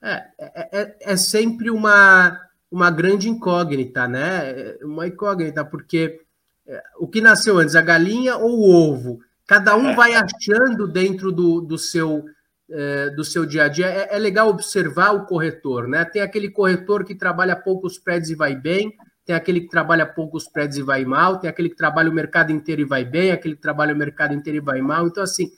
É, 0.02 0.24
é, 0.38 0.68
é, 0.72 0.96
é 1.00 1.16
sempre 1.16 1.70
uma, 1.70 2.38
uma 2.70 2.90
grande 2.90 3.30
incógnita, 3.30 4.06
né? 4.06 4.50
É 4.50 4.84
uma 4.84 5.06
incógnita, 5.06 5.64
porque 5.64 6.20
é, 6.66 6.82
o 6.98 7.08
que 7.08 7.22
nasceu 7.22 7.56
antes, 7.56 7.74
a 7.74 7.80
galinha 7.80 8.36
ou 8.36 8.58
o 8.58 8.90
ovo? 8.90 9.20
Cada 9.46 9.74
um 9.74 9.94
vai 9.94 10.12
achando 10.14 10.86
dentro 10.86 11.32
do, 11.32 11.62
do 11.62 11.78
seu 11.78 12.24
é, 12.70 13.10
do 13.10 13.24
seu 13.24 13.44
dia 13.44 13.64
a 13.64 13.68
dia. 13.68 13.86
É, 13.86 14.14
é, 14.14 14.18
legal 14.18 14.48
observar 14.48 15.12
o 15.12 15.26
corretor, 15.26 15.86
né? 15.88 16.04
Tem 16.04 16.22
aquele 16.22 16.50
corretor 16.50 17.04
que 17.04 17.14
trabalha 17.14 17.56
poucos 17.56 17.98
prédios 17.98 18.30
e 18.30 18.34
vai 18.34 18.54
bem, 18.54 18.94
tem 19.24 19.34
aquele 19.34 19.62
que 19.62 19.68
trabalha 19.68 20.06
poucos 20.06 20.48
prédios 20.48 20.78
e 20.78 20.82
vai 20.82 21.04
mal, 21.04 21.38
tem 21.38 21.48
aquele 21.48 21.70
que 21.70 21.76
trabalha 21.76 22.10
o 22.10 22.14
mercado 22.14 22.52
inteiro 22.52 22.82
e 22.82 22.84
vai 22.84 23.04
bem, 23.04 23.30
aquele 23.30 23.56
que 23.56 23.62
trabalha 23.62 23.94
o 23.94 23.98
mercado 23.98 24.34
inteiro 24.34 24.58
e 24.58 24.60
vai 24.60 24.80
mal. 24.80 25.06
Então, 25.06 25.22
assim, 25.22 25.50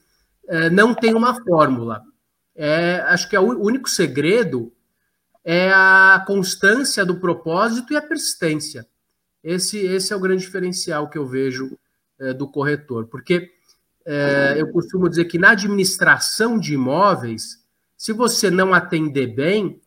é, 0.49 0.71
não 0.71 0.95
tem 0.95 1.15
uma 1.15 1.35
fórmula. 1.45 2.03
É, 2.55 3.01
acho 3.09 3.29
que 3.29 3.37
é 3.37 3.41
o 3.41 3.61
único 3.61 3.89
segredo 3.89 4.73
é 5.49 5.71
a 5.71 6.25
constância 6.27 7.05
do 7.05 7.21
propósito 7.21 7.93
e 7.93 7.97
a 7.97 8.03
persistência. 8.03 8.85
Esse, 9.45 9.79
esse 9.79 10.13
é 10.13 10.17
o 10.17 10.21
grande 10.21 10.43
diferencial 10.43 11.09
que 11.09 11.17
eu 11.17 11.25
vejo 11.25 11.79
é, 12.19 12.33
do 12.33 12.49
corretor, 12.49 13.07
porque 13.07 13.53
é, 14.07 14.55
eu 14.57 14.71
costumo 14.71 15.09
dizer 15.09 15.25
que 15.25 15.37
na 15.37 15.51
administração 15.51 16.59
de 16.59 16.75
imóveis, 16.75 17.65
se 17.97 18.13
você 18.13 18.51
não 18.51 18.73
atender 18.73 19.27
bem, 19.27 19.81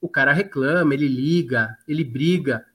o 0.00 0.08
cara 0.08 0.32
reclama, 0.32 0.92
ele 0.92 1.06
liga, 1.06 1.76
ele 1.86 2.02
briga, 2.02 2.66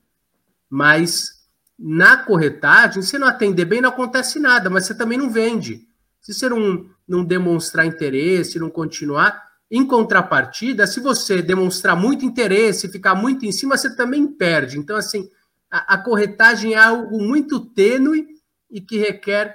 mas 0.70 1.44
na 1.78 2.16
corretagem, 2.16 3.02
se 3.02 3.18
não 3.18 3.28
atender 3.28 3.66
bem, 3.66 3.82
não 3.82 3.90
acontece 3.90 4.38
nada, 4.38 4.70
mas 4.70 4.86
você 4.86 4.94
também 4.94 5.18
não 5.18 5.28
vende. 5.28 5.86
Se 6.22 6.32
você 6.32 6.48
não, 6.48 6.88
não 7.06 7.24
demonstrar 7.24 7.84
interesse, 7.84 8.58
não 8.58 8.70
continuar, 8.70 9.44
em 9.70 9.84
contrapartida, 9.84 10.86
se 10.86 11.00
você 11.00 11.42
demonstrar 11.42 11.96
muito 11.96 12.24
interesse, 12.24 12.88
ficar 12.88 13.14
muito 13.14 13.44
em 13.44 13.52
cima, 13.52 13.76
você 13.76 13.94
também 13.94 14.26
perde. 14.26 14.78
Então, 14.78 14.96
assim, 14.96 15.28
a, 15.70 15.94
a 15.94 15.98
corretagem 15.98 16.74
é 16.74 16.78
algo 16.78 17.20
muito 17.20 17.60
tênue 17.60 18.26
e 18.70 18.80
que 18.80 18.96
requer, 18.98 19.54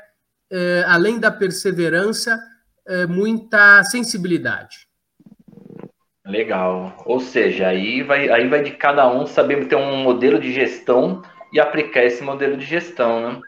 é, 0.52 0.84
além 0.88 1.20
da 1.20 1.32
perseverança, 1.32 2.40
é, 2.88 3.06
muita 3.06 3.84
sensibilidade. 3.86 4.88
Legal. 6.26 6.96
Ou 7.06 7.20
seja, 7.20 7.68
aí 7.68 8.04
vai, 8.04 8.30
aí 8.30 8.48
vai 8.48 8.62
de 8.62 8.72
cada 8.72 9.10
um 9.12 9.26
saber 9.26 9.68
ter 9.68 9.76
um 9.76 9.98
modelo 9.98 10.40
de 10.40 10.52
gestão 10.52 11.22
e 11.52 11.60
aplicar 11.60 12.04
esse 12.04 12.24
modelo 12.24 12.56
de 12.58 12.66
gestão, 12.66 13.22
né? 13.22 13.42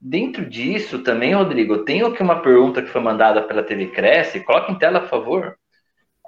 Dentro 0.00 0.44
disso 0.44 0.98
também, 0.98 1.34
Rodrigo, 1.34 1.74
eu 1.74 1.84
tenho 1.84 2.06
aqui 2.06 2.22
uma 2.22 2.40
pergunta 2.40 2.82
que 2.82 2.90
foi 2.90 3.00
mandada 3.00 3.42
pela 3.42 3.62
TV 3.62 3.86
Cresce. 3.86 4.40
Coloca 4.40 4.70
em 4.70 4.78
tela, 4.78 5.00
por 5.00 5.08
favor. 5.08 5.56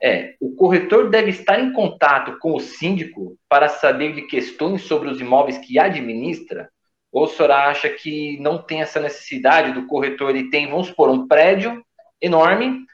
É, 0.02 0.34
o 0.40 0.54
corretor 0.54 1.10
deve 1.10 1.30
estar 1.30 1.58
em 1.58 1.72
contato 1.72 2.38
com 2.38 2.54
o 2.54 2.60
síndico 2.60 3.36
para 3.48 3.68
saber 3.68 4.14
de 4.14 4.22
questões 4.22 4.82
sobre 4.82 5.08
os 5.08 5.20
imóveis 5.20 5.58
que 5.58 5.78
administra? 5.78 6.70
Ou 7.16 7.24
a 7.24 7.28
senhora 7.28 7.70
acha 7.70 7.88
que 7.88 8.38
não 8.40 8.58
tem 8.58 8.82
essa 8.82 9.00
necessidade 9.00 9.72
do 9.72 9.86
corretor? 9.86 10.28
Ele 10.28 10.50
tem, 10.50 10.68
vamos 10.68 10.88
supor, 10.88 11.08
um 11.08 11.26
prédio 11.26 11.82
enorme, 12.20 12.84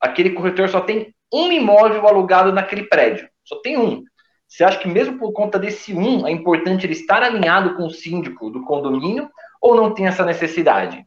aquele 0.00 0.30
corretor 0.30 0.68
só 0.68 0.80
tem 0.80 1.14
um 1.32 1.52
imóvel 1.52 2.08
alugado 2.08 2.52
naquele 2.52 2.88
prédio. 2.88 3.28
Só 3.44 3.54
tem 3.60 3.78
um. 3.78 4.02
Você 4.48 4.64
acha 4.64 4.80
que 4.80 4.88
mesmo 4.88 5.16
por 5.16 5.32
conta 5.32 5.60
desse 5.60 5.94
um, 5.94 6.26
é 6.26 6.32
importante 6.32 6.86
ele 6.86 6.94
estar 6.94 7.22
alinhado 7.22 7.76
com 7.76 7.86
o 7.86 7.90
síndico 7.90 8.50
do 8.50 8.64
condomínio 8.64 9.30
ou 9.62 9.76
não 9.76 9.94
tem 9.94 10.08
essa 10.08 10.24
necessidade? 10.24 11.06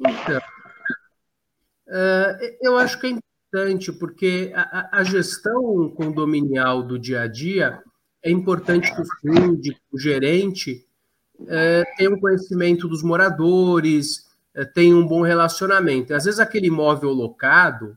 Então, 0.00 0.40
eu 2.62 2.78
acho 2.78 2.98
que 2.98 3.08
é 3.08 3.10
importante, 3.10 3.92
porque 3.92 4.50
a, 4.54 5.00
a, 5.00 5.04
gestão 5.04 5.90
condominial 5.90 6.82
do 6.82 6.98
dia 6.98 7.20
a 7.20 7.28
dia 7.28 7.82
é 8.24 8.30
importante 8.30 8.90
que 8.94 9.02
o 9.02 9.04
síndico, 9.20 9.78
o 9.92 9.98
gerente, 9.98 10.86
uh, 11.40 11.84
tenha 11.96 12.10
um 12.10 12.18
conhecimento 12.18 12.88
dos 12.88 13.02
moradores, 13.02 14.26
uh, 14.56 14.66
tenha 14.74 14.96
um 14.96 15.06
bom 15.06 15.22
relacionamento. 15.22 16.14
Às 16.14 16.24
vezes 16.24 16.40
aquele 16.40 16.68
imóvel 16.68 17.10
locado, 17.10 17.96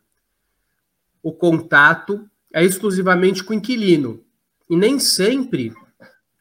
o 1.21 1.31
contato 1.31 2.29
é 2.53 2.63
exclusivamente 2.63 3.43
com 3.43 3.53
o 3.53 3.57
inquilino. 3.57 4.23
E 4.69 4.75
nem 4.75 4.99
sempre 4.99 5.73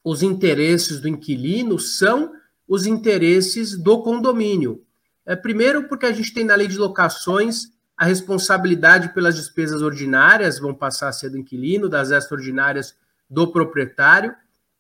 os 0.02 0.22
interesses 0.22 1.00
do 1.00 1.08
inquilino 1.08 1.78
são 1.78 2.32
os 2.68 2.86
interesses 2.86 3.76
do 3.76 4.02
condomínio. 4.02 4.82
É, 5.26 5.34
primeiro, 5.34 5.88
porque 5.88 6.06
a 6.06 6.12
gente 6.12 6.32
tem 6.32 6.44
na 6.44 6.54
lei 6.54 6.68
de 6.68 6.76
locações 6.76 7.72
a 7.96 8.04
responsabilidade 8.04 9.14
pelas 9.14 9.36
despesas 9.36 9.80
ordinárias, 9.80 10.58
vão 10.58 10.74
passar 10.74 11.08
a 11.08 11.12
ser 11.12 11.30
do 11.30 11.38
inquilino, 11.38 11.88
das 11.88 12.10
extraordinárias 12.10 12.94
do 13.30 13.50
proprietário, 13.50 14.34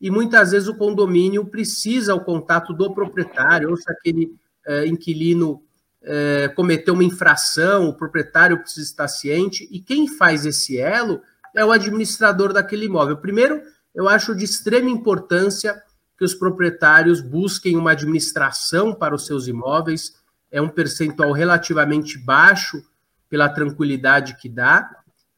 e 0.04 0.10
muitas 0.10 0.50
vezes 0.50 0.68
o 0.68 0.76
condomínio 0.76 1.46
precisa 1.46 2.14
o 2.14 2.20
contato 2.20 2.74
do 2.74 2.92
proprietário, 2.92 3.70
ou 3.70 3.76
se 3.78 3.90
aquele 3.90 4.36
é, 4.66 4.86
inquilino 4.86 5.62
é, 6.02 6.46
cometeu 6.48 6.92
uma 6.92 7.02
infração, 7.02 7.88
o 7.88 7.94
proprietário 7.94 8.60
precisa 8.60 8.86
estar 8.86 9.08
ciente, 9.08 9.66
e 9.72 9.80
quem 9.80 10.06
faz 10.06 10.44
esse 10.44 10.76
elo 10.76 11.22
é 11.56 11.64
o 11.64 11.72
administrador 11.72 12.52
daquele 12.52 12.84
imóvel. 12.84 13.16
Primeiro, 13.16 13.62
eu 13.94 14.06
acho 14.06 14.34
de 14.34 14.44
extrema 14.44 14.90
importância 14.90 15.82
que 16.18 16.24
os 16.26 16.34
proprietários 16.34 17.22
busquem 17.22 17.74
uma 17.74 17.92
administração 17.92 18.94
para 18.94 19.14
os 19.14 19.24
seus 19.24 19.48
imóveis, 19.48 20.16
é 20.50 20.60
um 20.60 20.68
percentual 20.68 21.32
relativamente 21.32 22.18
baixo 22.18 22.84
pela 23.30 23.48
tranquilidade 23.48 24.36
que 24.36 24.50
dá, 24.50 24.86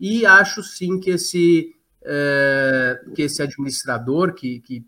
e 0.01 0.27
acho 0.27 0.61
sim 0.65 0.99
que 0.99 1.11
esse, 1.11 1.73
é, 2.07 3.01
que 3.15 3.23
esse 3.23 3.43
administrador, 3.43 4.33
que, 4.33 4.61
que 4.61 4.87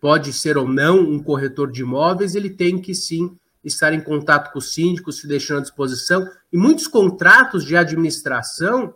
pode 0.00 0.32
ser 0.32 0.58
ou 0.58 0.68
não 0.68 1.00
um 1.00 1.22
corretor 1.22 1.72
de 1.72 1.80
imóveis, 1.80 2.34
ele 2.34 2.50
tem 2.50 2.80
que 2.80 2.94
sim 2.94 3.36
estar 3.64 3.92
em 3.92 4.00
contato 4.00 4.52
com 4.52 4.58
o 4.58 4.62
síndico, 4.62 5.12
se 5.12 5.26
deixando 5.26 5.58
à 5.58 5.62
disposição. 5.62 6.28
E 6.52 6.56
muitos 6.56 6.86
contratos 6.86 7.64
de 7.64 7.76
administração, 7.76 8.94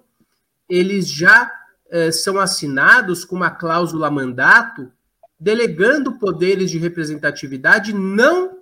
eles 0.68 1.08
já 1.10 1.50
eh, 1.90 2.10
são 2.10 2.38
assinados 2.38 3.24
com 3.24 3.36
uma 3.36 3.50
cláusula 3.50 4.10
mandato, 4.10 4.90
delegando 5.38 6.18
poderes 6.18 6.70
de 6.70 6.78
representatividade 6.78 7.92
não 7.92 8.58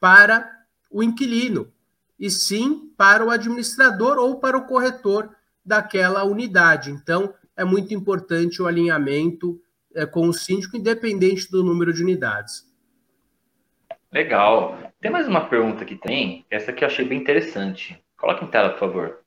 para 0.00 0.50
o 0.90 1.02
inquilino, 1.02 1.70
e 2.18 2.30
sim 2.30 2.90
para 2.96 3.24
o 3.24 3.30
administrador 3.30 4.16
ou 4.16 4.38
para 4.38 4.56
o 4.56 4.64
corretor 4.64 5.30
daquela 5.64 6.24
unidade. 6.24 6.90
Então, 6.90 7.34
é 7.56 7.64
muito 7.64 7.94
importante 7.94 8.60
o 8.60 8.66
alinhamento 8.66 9.60
eh, 9.94 10.06
com 10.06 10.28
o 10.28 10.32
síndico, 10.32 10.76
independente 10.76 11.50
do 11.50 11.62
número 11.62 11.92
de 11.92 12.02
unidades. 12.02 12.64
Legal. 14.12 14.78
Tem 15.00 15.10
mais 15.10 15.26
uma 15.26 15.48
pergunta 15.48 15.84
que 15.84 15.96
tem, 15.96 16.44
essa 16.50 16.70
aqui 16.70 16.84
eu 16.84 16.88
achei 16.88 17.04
bem 17.04 17.18
interessante. 17.18 18.00
Coloque 18.16 18.44
em 18.44 18.48
tela, 18.48 18.70
por 18.70 18.78
favor. 18.78 19.18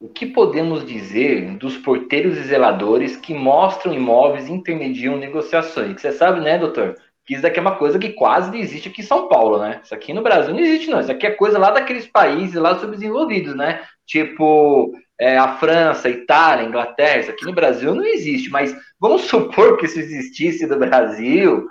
O 0.00 0.08
que 0.08 0.26
podemos 0.26 0.84
dizer 0.84 1.56
dos 1.58 1.76
porteiros 1.76 2.36
e 2.36 2.42
zeladores 2.42 3.16
que 3.16 3.32
mostram 3.32 3.94
imóveis 3.94 4.48
e 4.48 4.52
intermediam 4.52 5.16
negociações? 5.16 6.00
Você 6.00 6.10
sabe, 6.10 6.40
né, 6.40 6.58
doutor? 6.58 6.96
Que 7.24 7.34
isso 7.34 7.42
daqui 7.42 7.58
é 7.58 7.62
uma 7.62 7.76
coisa 7.76 7.98
que 7.98 8.10
quase 8.10 8.50
não 8.50 8.58
existe 8.58 8.88
aqui 8.88 9.00
em 9.00 9.04
São 9.04 9.28
Paulo, 9.28 9.58
né? 9.58 9.80
Isso 9.84 9.94
aqui 9.94 10.12
no 10.12 10.22
Brasil 10.22 10.52
não 10.52 10.60
existe, 10.60 10.90
não. 10.90 11.00
Isso 11.00 11.12
aqui 11.12 11.26
é 11.26 11.30
coisa 11.30 11.58
lá 11.58 11.70
daqueles 11.70 12.06
países 12.06 12.54
lá 12.54 12.78
subdesenvolvidos, 12.78 13.54
né? 13.54 13.82
Tipo 14.06 14.92
é, 15.20 15.38
a 15.38 15.56
França, 15.56 16.08
Itália, 16.08 16.66
Inglaterra. 16.66 17.18
Isso 17.18 17.30
aqui 17.30 17.44
no 17.44 17.52
Brasil 17.52 17.94
não 17.94 18.04
existe. 18.04 18.50
Mas 18.50 18.76
vamos 18.98 19.22
supor 19.30 19.76
que 19.76 19.86
isso 19.86 19.98
existisse 19.98 20.66
no 20.66 20.78
Brasil. 20.78 21.58
O 21.58 21.68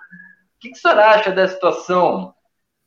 que, 0.59 0.69
que 0.69 0.77
o 0.77 0.81
senhor 0.81 0.99
acha 0.99 1.31
dessa 1.31 1.55
situação? 1.55 2.33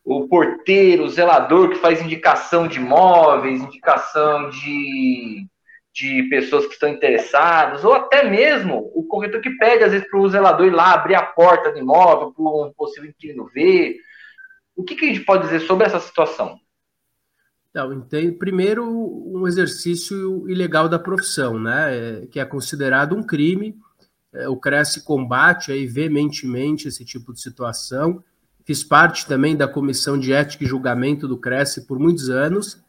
o 0.05 0.29
porteiro, 0.29 1.05
o 1.05 1.09
zelador 1.09 1.71
que 1.71 1.77
faz 1.77 2.01
indicação 2.03 2.69
de 2.69 2.79
imóveis, 2.79 3.63
indicação 3.63 4.51
de, 4.51 5.47
de 5.95 6.25
pessoas 6.25 6.67
que 6.67 6.73
estão 6.73 6.89
interessadas, 6.89 7.85
ou 7.85 7.95
até 7.95 8.29
mesmo 8.29 8.91
o 8.95 9.05
corretor 9.05 9.41
que 9.41 9.57
pede, 9.57 9.85
às 9.85 9.93
vezes, 9.93 10.09
para 10.09 10.19
o 10.19 10.29
zelador 10.29 10.67
ir 10.67 10.71
lá 10.71 10.93
abrir 10.93 11.15
a 11.15 11.23
porta 11.23 11.71
do 11.71 11.79
imóvel 11.79 12.33
para 12.33 12.45
um 12.45 12.73
possível 12.77 13.09
inquilino 13.09 13.49
ver. 13.55 13.97
O 14.75 14.83
que, 14.83 14.97
que, 14.97 15.05
a 15.05 15.09
gente 15.09 15.25
pode 15.25 15.45
dizer 15.45 15.61
sobre 15.61 15.87
essa 15.87 16.01
situação? 16.01 16.59
Então, 17.71 17.93
entendo, 17.93 18.37
primeiro, 18.39 18.85
um 18.85 19.47
exercício 19.47 20.49
ilegal 20.49 20.89
da 20.89 20.99
profissão, 20.99 21.59
né, 21.59 21.97
é, 21.97 22.27
que 22.27 22.41
é 22.41 22.45
considerado 22.45 23.17
um 23.17 23.23
crime. 23.23 23.77
É, 24.33 24.49
o 24.49 24.57
Cresce 24.57 25.05
combate 25.05 25.71
aí 25.71 25.87
veementemente 25.87 26.89
esse 26.89 27.05
tipo 27.05 27.33
de 27.33 27.41
situação 27.41 28.23
Fiz 28.65 28.83
parte 28.83 29.27
também 29.27 29.55
da 29.55 29.69
comissão 29.69 30.19
de 30.19 30.33
ética 30.33 30.65
e 30.65 30.67
julgamento 30.67 31.29
do 31.29 31.37
Cresce 31.37 31.87
por 31.87 31.99
muitos 31.99 32.31
anos, 32.31 32.83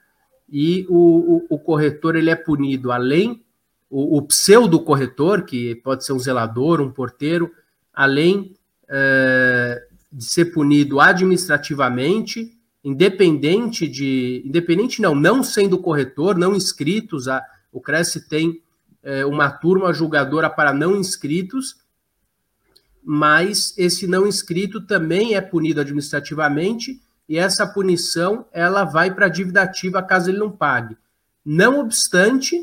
e 0.50 0.86
o, 0.90 1.46
o, 1.50 1.56
o 1.56 1.60
corretor 1.60 2.16
ele 2.16 2.30
é 2.30 2.36
punido, 2.36 2.92
além 2.92 3.44
o, 3.90 4.18
o 4.18 4.22
pseudo-corretor, 4.22 5.44
que 5.44 5.76
pode 5.76 6.06
ser 6.06 6.14
um 6.14 6.20
zelador, 6.20 6.82
um 6.82 6.92
porteiro, 6.92 7.52
além 7.94 8.56
é, 8.90 9.88
de 10.12 10.24
ser 10.24 10.46
punido 10.46 11.00
administrativamente, 11.00 12.58
independente 12.84 13.88
de. 13.88 14.44
Independente 14.46 15.02
não, 15.02 15.16
não 15.16 15.44
sendo 15.44 15.78
corretor, 15.78 16.38
não 16.38 16.56
inscritos, 16.56 17.28
a, 17.28 17.44
o 17.72 17.82
Cresce 17.82 18.28
tem 18.28 18.62
é, 19.02 19.26
uma 19.26 19.50
turma 19.50 19.94
julgadora 19.94 20.50
para 20.50 20.74
não 20.74 20.96
inscritos, 20.96 21.78
mas 23.04 23.74
esse 23.78 24.08
não 24.08 24.28
inscrito 24.28 24.82
também 24.82 25.36
é 25.36 25.42
punido 25.42 25.80
administrativamente 25.80 27.02
e 27.28 27.38
essa 27.38 27.66
punição 27.66 28.46
ela 28.52 28.84
vai 28.84 29.14
para 29.14 29.26
a 29.26 29.30
dívida 29.30 29.62
ativa 29.62 30.02
caso 30.04 30.30
ele 30.30 30.38
não 30.38 30.52
pague. 30.52 30.98
Não 31.44 31.80
obstante, 31.80 32.60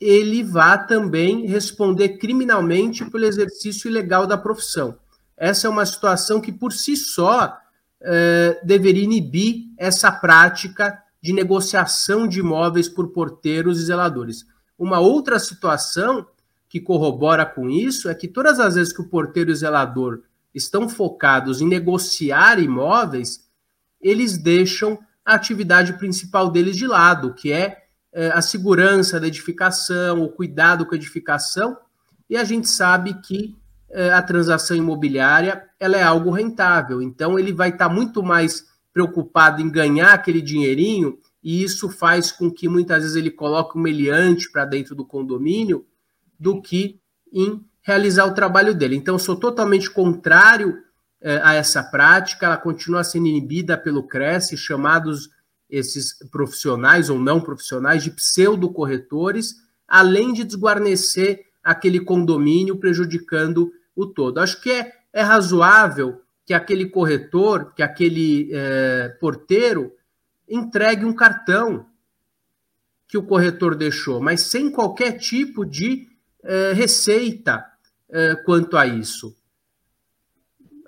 ele 0.00 0.42
vá 0.42 0.76
também 0.76 1.46
responder 1.46 2.18
criminalmente 2.18 3.04
pelo 3.10 3.24
exercício 3.24 3.88
ilegal 3.88 4.26
da 4.26 4.36
profissão. 4.36 4.98
Essa 5.36 5.66
é 5.66 5.70
uma 5.70 5.84
situação 5.84 6.40
que, 6.40 6.52
por 6.52 6.72
si 6.72 6.96
só, 6.96 7.58
eh, 8.00 8.60
deveria 8.62 9.04
inibir 9.04 9.66
essa 9.76 10.10
prática 10.10 11.02
de 11.22 11.32
negociação 11.32 12.26
de 12.26 12.40
imóveis 12.40 12.88
por 12.88 13.08
porteiros 13.08 13.80
e 13.80 13.84
zeladores. 13.84 14.46
Uma 14.78 15.00
outra 15.00 15.38
situação 15.38 16.26
que 16.68 16.80
corrobora 16.80 17.44
com 17.44 17.68
isso 17.68 18.08
é 18.08 18.14
que 18.14 18.28
todas 18.28 18.60
as 18.60 18.74
vezes 18.74 18.92
que 18.92 19.00
o 19.00 19.08
porteiro 19.08 19.50
e 19.50 19.52
o 19.52 19.56
zelador 19.56 20.22
estão 20.54 20.88
focados 20.88 21.60
em 21.60 21.66
negociar 21.66 22.58
imóveis, 22.58 23.45
eles 24.06 24.38
deixam 24.38 24.98
a 25.24 25.34
atividade 25.34 25.94
principal 25.94 26.50
deles 26.50 26.76
de 26.76 26.86
lado, 26.86 27.34
que 27.34 27.52
é 27.52 27.82
é, 28.12 28.28
a 28.28 28.40
segurança 28.40 29.20
da 29.20 29.26
edificação, 29.26 30.22
o 30.22 30.30
cuidado 30.30 30.86
com 30.86 30.94
a 30.94 30.96
edificação, 30.96 31.76
e 32.30 32.36
a 32.36 32.44
gente 32.44 32.66
sabe 32.66 33.14
que 33.20 33.54
é, 33.90 34.10
a 34.10 34.22
transação 34.22 34.74
imobiliária 34.76 35.64
ela 35.78 35.98
é 35.98 36.02
algo 36.02 36.30
rentável, 36.30 37.02
então 37.02 37.38
ele 37.38 37.52
vai 37.52 37.68
estar 37.68 37.90
muito 37.90 38.22
mais 38.22 38.64
preocupado 38.90 39.60
em 39.60 39.68
ganhar 39.68 40.14
aquele 40.14 40.40
dinheirinho, 40.40 41.18
e 41.42 41.62
isso 41.62 41.90
faz 41.90 42.32
com 42.32 42.50
que 42.50 42.68
muitas 42.68 43.02
vezes 43.02 43.16
ele 43.16 43.30
coloque 43.30 43.76
um 43.76 43.82
meliante 43.82 44.50
para 44.50 44.64
dentro 44.64 44.94
do 44.94 45.04
condomínio, 45.04 45.84
do 46.40 46.62
que 46.62 46.98
em 47.30 47.62
realizar 47.82 48.24
o 48.24 48.34
trabalho 48.34 48.74
dele. 48.74 48.96
Então, 48.96 49.18
sou 49.18 49.36
totalmente 49.36 49.90
contrário 49.90 50.82
a 51.42 51.54
essa 51.54 51.82
prática, 51.82 52.46
ela 52.46 52.56
continua 52.56 53.02
sendo 53.02 53.26
inibida 53.26 53.76
pelo 53.76 54.06
Cresce, 54.06 54.56
chamados 54.56 55.30
esses 55.68 56.18
profissionais 56.30 57.10
ou 57.10 57.18
não 57.18 57.40
profissionais 57.40 58.02
de 58.02 58.10
pseudo-corretores, 58.10 59.56
além 59.88 60.32
de 60.32 60.44
desguarnecer 60.44 61.44
aquele 61.62 62.00
condomínio, 62.00 62.78
prejudicando 62.78 63.72
o 63.94 64.06
todo. 64.06 64.38
Acho 64.38 64.60
que 64.60 64.70
é, 64.70 64.92
é 65.12 65.22
razoável 65.22 66.20
que 66.44 66.54
aquele 66.54 66.86
corretor, 66.86 67.72
que 67.74 67.82
aquele 67.82 68.50
é, 68.52 69.08
porteiro 69.20 69.92
entregue 70.48 71.04
um 71.04 71.12
cartão 71.12 71.86
que 73.08 73.18
o 73.18 73.22
corretor 73.22 73.74
deixou, 73.74 74.20
mas 74.20 74.42
sem 74.42 74.70
qualquer 74.70 75.18
tipo 75.18 75.64
de 75.64 76.08
é, 76.44 76.72
receita 76.72 77.64
é, 78.08 78.36
quanto 78.36 78.76
a 78.76 78.86
isso. 78.86 79.36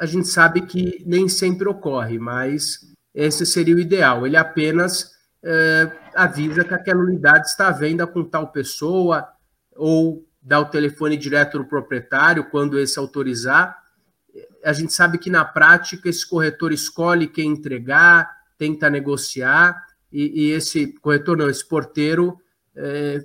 A 0.00 0.06
gente 0.06 0.28
sabe 0.28 0.62
que 0.62 1.02
nem 1.06 1.28
sempre 1.28 1.68
ocorre, 1.68 2.18
mas 2.18 2.86
esse 3.14 3.44
seria 3.44 3.74
o 3.74 3.80
ideal. 3.80 4.26
Ele 4.26 4.36
apenas 4.36 5.12
é, 5.42 5.90
avisa 6.14 6.64
que 6.64 6.74
aquela 6.74 7.02
unidade 7.02 7.48
está 7.48 7.68
à 7.68 7.72
venda 7.72 8.06
com 8.06 8.24
tal 8.24 8.48
pessoa, 8.48 9.28
ou 9.74 10.24
dá 10.40 10.60
o 10.60 10.66
telefone 10.66 11.16
direto 11.16 11.58
do 11.58 11.64
proprietário 11.64 12.48
quando 12.50 12.78
esse 12.78 12.98
autorizar. 12.98 13.76
A 14.64 14.72
gente 14.72 14.92
sabe 14.92 15.18
que 15.18 15.30
na 15.30 15.44
prática 15.44 16.08
esse 16.08 16.28
corretor 16.28 16.72
escolhe 16.72 17.26
quem 17.26 17.50
entregar, 17.50 18.30
tenta 18.56 18.88
negociar, 18.90 19.86
e, 20.12 20.46
e 20.46 20.52
esse 20.52 20.94
corretor, 21.00 21.36
não, 21.36 21.48
esse 21.48 21.66
porteiro 21.66 22.40
é, 22.74 23.24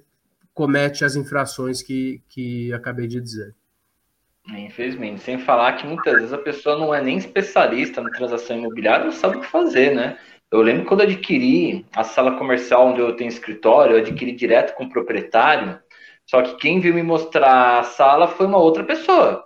comete 0.54 1.06
as 1.06 1.16
infrações 1.16 1.82
que, 1.82 2.22
que 2.30 2.72
acabei 2.74 3.08
de 3.08 3.22
dizer. 3.22 3.56
Infelizmente, 4.74 5.22
sem 5.22 5.38
falar 5.38 5.74
que 5.74 5.86
muitas 5.86 6.16
vezes 6.16 6.34
a 6.34 6.38
pessoa 6.38 6.76
não 6.76 6.96
é 6.96 7.00
nem 7.00 7.16
especialista 7.16 8.02
na 8.02 8.10
transação 8.10 8.58
imobiliária, 8.58 9.06
não 9.06 9.12
sabe 9.12 9.38
o 9.38 9.42
que 9.42 9.46
fazer, 9.46 9.94
né? 9.94 10.18
Eu 10.52 10.64
lembro 10.64 10.86
quando 10.86 11.02
adquiri 11.02 11.86
a 11.96 12.04
sala 12.04 12.40
comercial 12.40 12.88
onde 12.88 13.00
eu 13.00 13.16
tenho 13.16 13.28
escritório, 13.28 13.96
eu 13.96 14.00
adquiri 14.00 14.32
direto 14.32 14.74
com 14.74 14.86
o 14.86 14.90
proprietário, 14.90 15.80
só 16.26 16.42
que 16.42 16.56
quem 16.56 16.80
viu 16.80 16.92
me 16.96 17.04
mostrar 17.04 17.82
a 17.82 17.84
sala 17.84 18.28
foi 18.28 18.48
uma 18.48 18.58
outra 18.58 18.84
pessoa. 18.84 19.46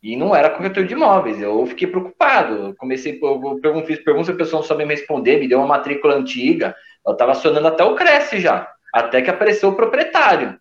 E 0.00 0.16
não 0.16 0.32
era 0.32 0.50
corretor 0.50 0.84
de 0.84 0.92
imóveis. 0.92 1.42
Eu 1.42 1.66
fiquei 1.66 1.88
preocupado. 1.88 2.72
comecei, 2.76 3.18
eu 3.20 3.84
fiz 3.84 3.98
perguntas, 4.04 4.28
a 4.28 4.38
pessoa 4.38 4.60
não 4.60 4.68
sabia 4.68 4.86
me 4.86 4.94
responder, 4.94 5.40
me 5.40 5.48
deu 5.48 5.58
uma 5.58 5.66
matrícula 5.66 6.14
antiga. 6.14 6.72
Eu 7.04 7.14
estava 7.14 7.32
acionando 7.32 7.66
até 7.66 7.82
o 7.82 7.96
Cresce 7.96 8.38
já, 8.38 8.72
até 8.94 9.20
que 9.22 9.30
apareceu 9.30 9.70
o 9.70 9.74
proprietário. 9.74 10.56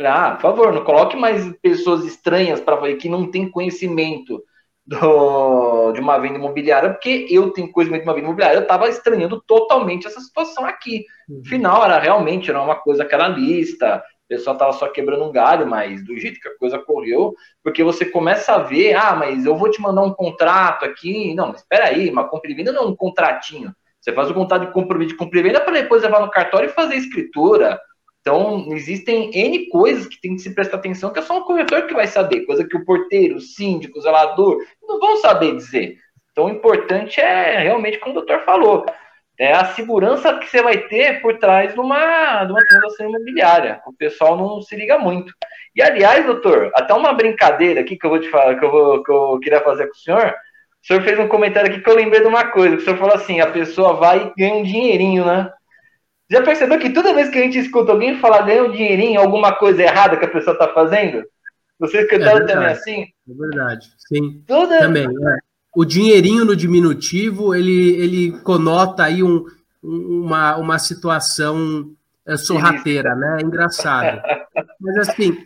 Ah, 0.00 0.32
por 0.32 0.42
favor, 0.42 0.72
não 0.72 0.84
coloque 0.84 1.16
mais 1.16 1.50
pessoas 1.62 2.04
estranhas 2.04 2.60
para 2.60 2.76
ver 2.76 2.96
que 2.96 3.08
não 3.08 3.30
tem 3.30 3.50
conhecimento 3.50 4.42
do, 4.86 5.92
de 5.92 6.00
uma 6.00 6.18
venda 6.18 6.38
imobiliária, 6.38 6.90
porque 6.90 7.26
eu 7.30 7.50
tenho 7.50 7.72
conhecimento 7.72 8.02
de 8.02 8.08
uma 8.08 8.14
venda 8.14 8.26
imobiliária, 8.26 8.56
eu 8.56 8.62
estava 8.62 8.88
estranhando 8.88 9.42
totalmente 9.46 10.06
essa 10.06 10.20
situação 10.20 10.64
aqui. 10.64 11.04
Uhum. 11.28 11.42
Final 11.44 11.84
era 11.84 11.98
realmente 11.98 12.50
era 12.50 12.60
uma 12.60 12.76
coisa 12.76 13.04
que 13.04 13.14
era 13.14 13.26
lista, 13.26 14.02
o 14.26 14.28
pessoal 14.28 14.54
estava 14.54 14.72
só 14.72 14.88
quebrando 14.88 15.24
um 15.24 15.30
galho, 15.30 15.66
mas 15.68 16.04
do 16.04 16.18
jeito 16.18 16.40
que 16.40 16.48
a 16.48 16.58
coisa 16.58 16.80
correu, 16.80 17.32
porque 17.62 17.84
você 17.84 18.04
começa 18.04 18.54
a 18.54 18.58
ver, 18.58 18.94
ah, 18.94 19.14
mas 19.14 19.46
eu 19.46 19.56
vou 19.56 19.70
te 19.70 19.80
mandar 19.80 20.02
um 20.02 20.12
contrato 20.12 20.84
aqui. 20.84 21.32
Não, 21.34 21.48
mas 21.48 21.60
espera 21.60 21.86
aí, 21.86 22.10
uma 22.10 22.28
compra 22.28 22.50
e 22.50 22.54
venda 22.54 22.72
não 22.72 22.82
é 22.82 22.86
um 22.86 22.96
contratinho. 22.96 23.72
Você 24.00 24.12
faz 24.12 24.28
o 24.28 24.34
contrato 24.34 24.66
de 24.66 24.72
compra 24.72 24.98
de 25.06 25.14
compra 25.14 25.38
e 25.38 25.42
venda 25.42 25.60
para 25.60 25.74
depois 25.74 26.02
levar 26.02 26.20
no 26.20 26.30
cartório 26.30 26.68
e 26.68 26.72
fazer 26.72 26.96
escritura. 26.96 27.80
Então, 28.26 28.66
existem 28.72 29.30
N 29.32 29.68
coisas 29.68 30.04
que 30.08 30.20
tem 30.20 30.34
que 30.34 30.42
se 30.42 30.52
prestar 30.52 30.78
atenção, 30.78 31.12
que 31.12 31.20
é 31.20 31.22
só 31.22 31.38
um 31.38 31.44
corretor 31.44 31.86
que 31.86 31.94
vai 31.94 32.08
saber, 32.08 32.44
coisa 32.44 32.66
que 32.66 32.76
o 32.76 32.84
porteiro, 32.84 33.36
o 33.36 33.40
síndico, 33.40 34.00
o 34.00 34.02
zelador 34.02 34.58
não 34.82 34.98
vão 34.98 35.16
saber 35.18 35.54
dizer. 35.54 35.96
Então, 36.32 36.46
o 36.46 36.50
importante 36.50 37.20
é 37.20 37.60
realmente, 37.60 38.00
como 38.00 38.10
o 38.10 38.14
doutor 38.14 38.44
falou, 38.44 38.84
é 39.38 39.52
a 39.52 39.66
segurança 39.66 40.36
que 40.40 40.48
você 40.48 40.60
vai 40.60 40.76
ter 40.88 41.22
por 41.22 41.38
trás 41.38 41.72
de 41.72 41.78
uma, 41.78 42.44
de 42.44 42.50
uma 42.50 42.66
transação 42.66 43.08
imobiliária. 43.08 43.80
O 43.86 43.92
pessoal 43.92 44.36
não 44.36 44.60
se 44.60 44.74
liga 44.74 44.98
muito. 44.98 45.32
E, 45.76 45.80
aliás, 45.80 46.26
doutor, 46.26 46.72
até 46.74 46.92
uma 46.94 47.12
brincadeira 47.12 47.82
aqui 47.82 47.96
que 47.96 48.06
eu 48.06 48.10
vou 48.10 48.18
te 48.18 48.28
falar, 48.28 48.58
que 48.58 48.64
eu, 48.64 48.72
vou, 48.72 49.04
que 49.04 49.12
eu 49.12 49.38
queria 49.40 49.60
fazer 49.60 49.86
com 49.86 49.92
o 49.92 49.98
senhor. 49.98 50.34
O 50.82 50.86
senhor 50.86 51.00
fez 51.02 51.16
um 51.16 51.28
comentário 51.28 51.70
aqui 51.70 51.80
que 51.80 51.88
eu 51.88 51.94
lembrei 51.94 52.22
de 52.22 52.26
uma 52.26 52.50
coisa, 52.50 52.74
que 52.74 52.82
o 52.82 52.84
senhor 52.84 52.98
falou 52.98 53.14
assim, 53.14 53.40
a 53.40 53.46
pessoa 53.46 53.92
vai 53.92 54.18
e 54.26 54.32
ganha 54.36 54.54
um 54.56 54.64
dinheirinho, 54.64 55.24
né? 55.24 55.48
Já 56.30 56.42
percebeu 56.42 56.78
que 56.78 56.90
toda 56.90 57.14
vez 57.14 57.28
que 57.28 57.38
a 57.38 57.42
gente 57.42 57.58
escuta 57.58 57.92
alguém 57.92 58.18
falar 58.18 58.42
ganha 58.42 58.64
um 58.64 58.72
dinheirinho, 58.72 59.20
alguma 59.20 59.52
coisa 59.54 59.82
errada 59.82 60.16
que 60.16 60.24
a 60.24 60.30
pessoa 60.30 60.54
está 60.54 60.68
fazendo? 60.68 61.24
Você 61.78 62.00
escutaram 62.00 62.38
é 62.38 62.46
também 62.46 62.68
assim? 62.68 63.02
É 63.02 63.34
verdade, 63.34 63.88
sim. 63.98 64.42
Toda... 64.46 64.78
Também, 64.78 65.04
é. 65.04 65.38
O 65.74 65.84
dinheirinho 65.84 66.44
no 66.44 66.56
diminutivo, 66.56 67.54
ele, 67.54 67.90
ele 67.96 68.32
conota 68.40 69.04
aí 69.04 69.22
um, 69.22 69.44
uma, 69.82 70.56
uma 70.56 70.78
situação 70.78 71.92
é, 72.26 72.36
sorrateira, 72.36 73.14
né? 73.14 73.38
É 73.40 73.44
engraçado. 73.44 74.22
Mas 74.80 75.08
assim, 75.08 75.36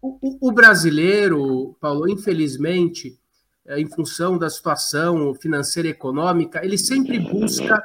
o, 0.00 0.48
o 0.48 0.52
brasileiro, 0.52 1.74
Paulo, 1.80 2.08
infelizmente, 2.08 3.18
é, 3.66 3.80
em 3.80 3.86
função 3.86 4.38
da 4.38 4.48
situação 4.48 5.34
financeira 5.34 5.88
e 5.88 5.92
econômica, 5.92 6.64
ele 6.64 6.78
sempre 6.78 7.18
busca 7.18 7.82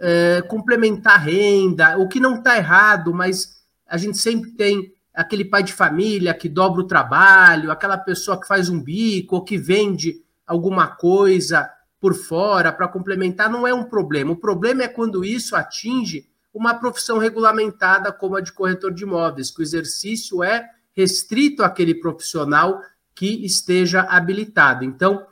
é, 0.00 0.42
complementar 0.42 1.20
renda, 1.20 1.98
o 1.98 2.08
que 2.08 2.20
não 2.20 2.36
está 2.36 2.56
errado, 2.56 3.12
mas 3.12 3.62
a 3.86 3.96
gente 3.96 4.18
sempre 4.18 4.50
tem 4.52 4.92
aquele 5.14 5.44
pai 5.44 5.62
de 5.62 5.72
família 5.72 6.34
que 6.34 6.48
dobra 6.48 6.82
o 6.82 6.86
trabalho, 6.86 7.70
aquela 7.70 7.96
pessoa 7.96 8.38
que 8.38 8.46
faz 8.46 8.68
um 8.68 8.80
bico 8.80 9.36
ou 9.36 9.44
que 9.44 9.56
vende 9.56 10.22
alguma 10.46 10.88
coisa 10.88 11.70
por 11.98 12.14
fora 12.14 12.70
para 12.70 12.86
complementar, 12.86 13.50
não 13.50 13.66
é 13.66 13.72
um 13.72 13.84
problema. 13.84 14.32
O 14.32 14.36
problema 14.36 14.82
é 14.82 14.88
quando 14.88 15.24
isso 15.24 15.56
atinge 15.56 16.28
uma 16.52 16.74
profissão 16.74 17.18
regulamentada 17.18 18.12
como 18.12 18.36
a 18.36 18.40
de 18.40 18.52
corretor 18.52 18.92
de 18.92 19.04
imóveis, 19.04 19.50
que 19.50 19.60
o 19.60 19.62
exercício 19.62 20.42
é 20.42 20.70
restrito 20.94 21.62
àquele 21.62 21.94
profissional 21.94 22.80
que 23.14 23.44
esteja 23.44 24.02
habilitado. 24.02 24.84
Então, 24.84 25.26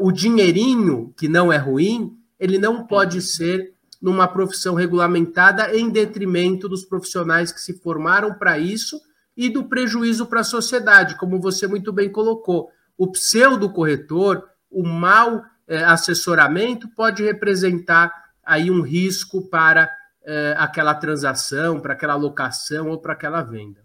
o 0.00 0.10
dinheirinho, 0.10 1.12
que 1.16 1.28
não 1.28 1.52
é 1.52 1.56
ruim, 1.56 2.16
ele 2.38 2.58
não 2.58 2.86
pode 2.86 3.20
ser 3.20 3.73
numa 4.04 4.28
profissão 4.28 4.74
regulamentada 4.74 5.74
em 5.74 5.88
detrimento 5.88 6.68
dos 6.68 6.84
profissionais 6.84 7.50
que 7.50 7.58
se 7.58 7.80
formaram 7.80 8.34
para 8.34 8.58
isso 8.58 9.00
e 9.34 9.48
do 9.48 9.64
prejuízo 9.64 10.26
para 10.26 10.40
a 10.40 10.44
sociedade, 10.44 11.16
como 11.16 11.40
você 11.40 11.66
muito 11.66 11.90
bem 11.90 12.12
colocou. 12.12 12.68
O 12.98 13.10
pseudo 13.10 13.72
corretor, 13.72 14.46
o 14.70 14.86
mau 14.86 15.42
é, 15.66 15.78
assessoramento 15.84 16.86
pode 16.94 17.22
representar 17.22 18.12
aí 18.44 18.70
um 18.70 18.82
risco 18.82 19.48
para 19.48 19.90
é, 20.22 20.54
aquela 20.58 20.94
transação, 20.94 21.80
para 21.80 21.94
aquela 21.94 22.14
locação 22.14 22.90
ou 22.90 22.98
para 22.98 23.14
aquela 23.14 23.40
venda. 23.40 23.80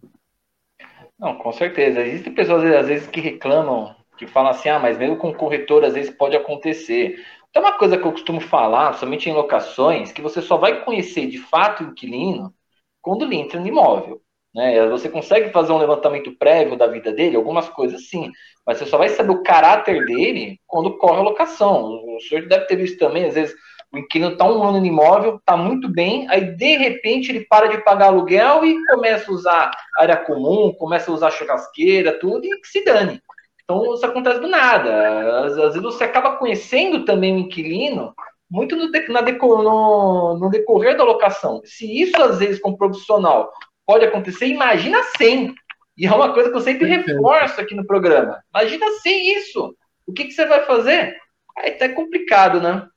Não, 1.17 1.35
com 1.35 1.53
certeza. 1.53 2.01
Existem 2.01 2.33
pessoas, 2.33 2.65
às 2.75 2.87
vezes, 2.87 3.07
que 3.07 3.21
reclamam, 3.21 3.95
que 4.17 4.27
falam 4.27 4.51
assim, 4.51 4.67
ah, 4.67 4.79
mas 4.79 4.97
mesmo 4.97 5.15
com 5.15 5.33
corretor, 5.33 5.85
às 5.85 5.93
vezes 5.93 6.11
pode 6.11 6.35
acontecer. 6.35 7.25
Então, 7.49 7.63
uma 7.63 7.77
coisa 7.77 7.97
que 7.97 8.05
eu 8.05 8.11
costumo 8.11 8.39
falar, 8.39 8.93
somente 8.93 9.29
em 9.29 9.33
locações, 9.33 10.11
que 10.11 10.21
você 10.21 10.41
só 10.41 10.57
vai 10.57 10.83
conhecer 10.83 11.27
de 11.27 11.39
fato 11.39 11.83
o 11.83 11.87
inquilino 11.87 12.53
quando 13.01 13.25
ele 13.25 13.37
entra 13.37 13.59
no 13.59 13.67
imóvel. 13.67 14.21
Né? 14.53 14.87
Você 14.89 15.09
consegue 15.09 15.51
fazer 15.51 15.71
um 15.71 15.77
levantamento 15.77 16.35
prévio 16.37 16.77
da 16.77 16.87
vida 16.87 17.11
dele, 17.11 17.35
algumas 17.35 17.69
coisas 17.69 18.07
sim, 18.07 18.31
mas 18.65 18.77
você 18.77 18.85
só 18.85 18.97
vai 18.97 19.09
saber 19.09 19.31
o 19.31 19.43
caráter 19.43 20.05
dele 20.05 20.59
quando 20.67 20.97
corre 20.97 21.19
a 21.19 21.23
locação. 21.23 22.03
O 22.15 22.19
senhor 22.21 22.47
deve 22.47 22.65
ter 22.65 22.75
visto 22.75 22.99
também, 22.99 23.25
às 23.25 23.33
vezes, 23.33 23.55
o 23.91 23.97
inquilino 23.97 24.33
está 24.33 24.45
um 24.45 24.63
ano 24.63 24.79
no 24.79 24.85
imóvel, 24.85 25.37
está 25.37 25.57
muito 25.57 25.89
bem, 25.89 26.29
aí 26.29 26.55
de 26.55 26.77
repente 26.77 27.31
ele 27.31 27.45
para 27.45 27.67
de 27.67 27.83
pagar 27.83 28.07
aluguel 28.07 28.63
e 28.63 28.85
começa 28.85 29.31
a 29.31 29.33
usar 29.33 29.71
área 29.97 30.17
comum, 30.17 30.71
começa 30.73 31.09
a 31.09 31.13
usar 31.13 31.31
churrasqueira, 31.31 32.19
tudo, 32.19 32.45
e 32.45 32.61
que 32.61 32.67
se 32.67 32.83
dane. 32.83 33.19
Então 33.69 33.93
isso 33.93 34.03
acontece 34.03 34.39
do 34.39 34.47
nada. 34.47 35.45
Às, 35.45 35.51
às 35.55 35.73
vezes 35.75 35.83
você 35.83 36.03
acaba 36.03 36.37
conhecendo 36.37 37.05
também 37.05 37.35
o 37.35 37.39
inquilino 37.39 38.15
muito 38.49 38.75
no, 38.75 38.89
na 39.09 39.21
decor, 39.21 39.63
no, 39.63 40.39
no 40.39 40.49
decorrer 40.49 40.97
da 40.97 41.03
locação. 41.03 41.61
Se 41.63 41.85
isso, 42.01 42.19
às 42.19 42.39
vezes, 42.39 42.59
com 42.59 42.75
profissional 42.75 43.53
pode 43.85 44.03
acontecer, 44.03 44.47
imagina 44.47 45.03
sem. 45.15 45.53
E 45.95 46.07
é 46.07 46.11
uma 46.11 46.33
coisa 46.33 46.49
que 46.49 46.57
eu 46.57 46.61
sempre 46.61 46.87
reforço 46.87 47.61
aqui 47.61 47.75
no 47.75 47.85
programa. 47.85 48.41
Imagina 48.55 48.87
sem 49.03 49.37
isso. 49.37 49.75
O 50.07 50.13
que, 50.13 50.25
que 50.25 50.31
você 50.31 50.47
vai 50.47 50.65
fazer? 50.65 51.15
Aí 51.59 51.71
tá 51.73 51.89
complicado, 51.89 52.59
né? 52.59 52.87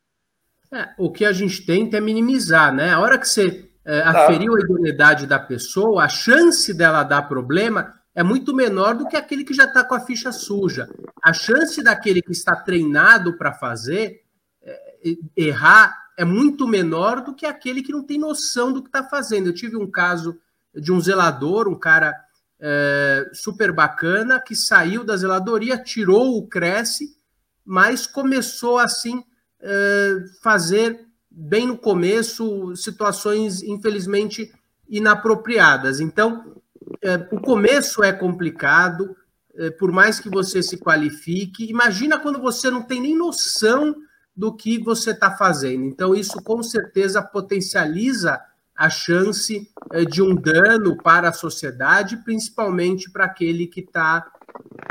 É, 0.72 0.88
o 0.96 1.12
que 1.12 1.26
a 1.26 1.32
gente 1.32 1.66
tenta 1.66 1.98
é 1.98 2.00
minimizar, 2.00 2.72
né? 2.74 2.94
A 2.94 3.00
hora 3.00 3.18
que 3.18 3.28
você 3.28 3.68
é, 3.84 4.00
tá. 4.00 4.24
aferiu 4.24 4.56
a 4.56 4.60
idoneidade 4.60 5.26
da 5.26 5.38
pessoa, 5.38 6.04
a 6.04 6.08
chance 6.08 6.72
dela 6.72 7.02
dar 7.02 7.28
problema 7.28 7.92
é 8.14 8.22
muito 8.22 8.54
menor 8.54 8.94
do 8.94 9.08
que 9.08 9.16
aquele 9.16 9.44
que 9.44 9.54
já 9.54 9.64
está 9.64 9.84
com 9.84 9.94
a 9.94 10.00
ficha 10.00 10.32
suja. 10.32 10.88
A 11.22 11.32
chance 11.32 11.82
daquele 11.82 12.20
que 12.20 12.32
está 12.32 12.54
treinado 12.54 13.36
para 13.38 13.52
fazer 13.52 14.22
é, 14.62 15.16
errar 15.36 16.02
é 16.16 16.24
muito 16.24 16.68
menor 16.68 17.22
do 17.22 17.34
que 17.34 17.46
aquele 17.46 17.82
que 17.82 17.92
não 17.92 18.02
tem 18.02 18.18
noção 18.18 18.72
do 18.72 18.82
que 18.82 18.88
está 18.88 19.02
fazendo. 19.02 19.48
Eu 19.48 19.54
tive 19.54 19.76
um 19.76 19.90
caso 19.90 20.38
de 20.74 20.92
um 20.92 21.00
zelador, 21.00 21.68
um 21.68 21.78
cara 21.78 22.14
é, 22.60 23.30
super 23.32 23.72
bacana, 23.72 24.40
que 24.40 24.54
saiu 24.54 25.04
da 25.04 25.16
zeladoria, 25.16 25.78
tirou 25.78 26.36
o 26.36 26.46
Cresce, 26.46 27.16
mas 27.64 28.06
começou 28.06 28.78
assim 28.78 29.24
é, 29.60 30.16
fazer 30.42 31.06
bem 31.30 31.66
no 31.66 31.78
começo 31.78 32.76
situações, 32.76 33.62
infelizmente, 33.62 34.52
inapropriadas. 34.88 35.98
Então, 35.98 36.61
é, 37.00 37.14
o 37.30 37.40
começo 37.40 38.02
é 38.02 38.12
complicado, 38.12 39.16
é, 39.54 39.70
por 39.70 39.92
mais 39.92 40.18
que 40.18 40.28
você 40.28 40.62
se 40.62 40.76
qualifique. 40.78 41.70
Imagina 41.70 42.18
quando 42.18 42.40
você 42.40 42.70
não 42.70 42.82
tem 42.82 43.00
nem 43.00 43.16
noção 43.16 43.94
do 44.34 44.54
que 44.54 44.78
você 44.78 45.10
está 45.10 45.30
fazendo. 45.30 45.84
Então, 45.84 46.14
isso 46.14 46.42
com 46.42 46.62
certeza 46.62 47.22
potencializa 47.22 48.40
a 48.74 48.88
chance 48.88 49.70
é, 49.92 50.04
de 50.04 50.22
um 50.22 50.34
dano 50.34 50.96
para 50.96 51.28
a 51.28 51.32
sociedade, 51.32 52.16
principalmente 52.18 53.10
para 53.10 53.26
aquele 53.26 53.66
que 53.66 53.80
está 53.80 54.26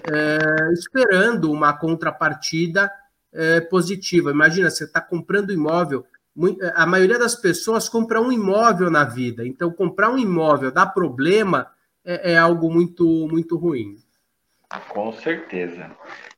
é, 0.09 0.73
esperando 0.73 1.51
uma 1.51 1.73
contrapartida 1.73 2.91
é, 3.33 3.59
positiva. 3.61 4.31
Imagina, 4.31 4.69
você 4.69 4.83
está 4.83 5.01
comprando 5.01 5.51
imóvel. 5.51 6.05
A 6.75 6.85
maioria 6.85 7.19
das 7.19 7.35
pessoas 7.35 7.89
compra 7.89 8.21
um 8.21 8.31
imóvel 8.31 8.89
na 8.89 9.03
vida. 9.03 9.45
Então, 9.45 9.71
comprar 9.71 10.09
um 10.11 10.17
imóvel 10.17 10.71
dá 10.71 10.85
problema 10.85 11.67
é, 12.05 12.33
é 12.33 12.37
algo 12.37 12.71
muito, 12.71 13.05
muito 13.29 13.57
ruim. 13.57 13.95
Com 14.89 15.11
certeza. 15.11 15.91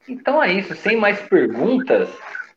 Então 0.08 0.42
é 0.42 0.52
isso. 0.52 0.76
Sem 0.76 0.98
mais 0.98 1.22
perguntas, 1.22 2.10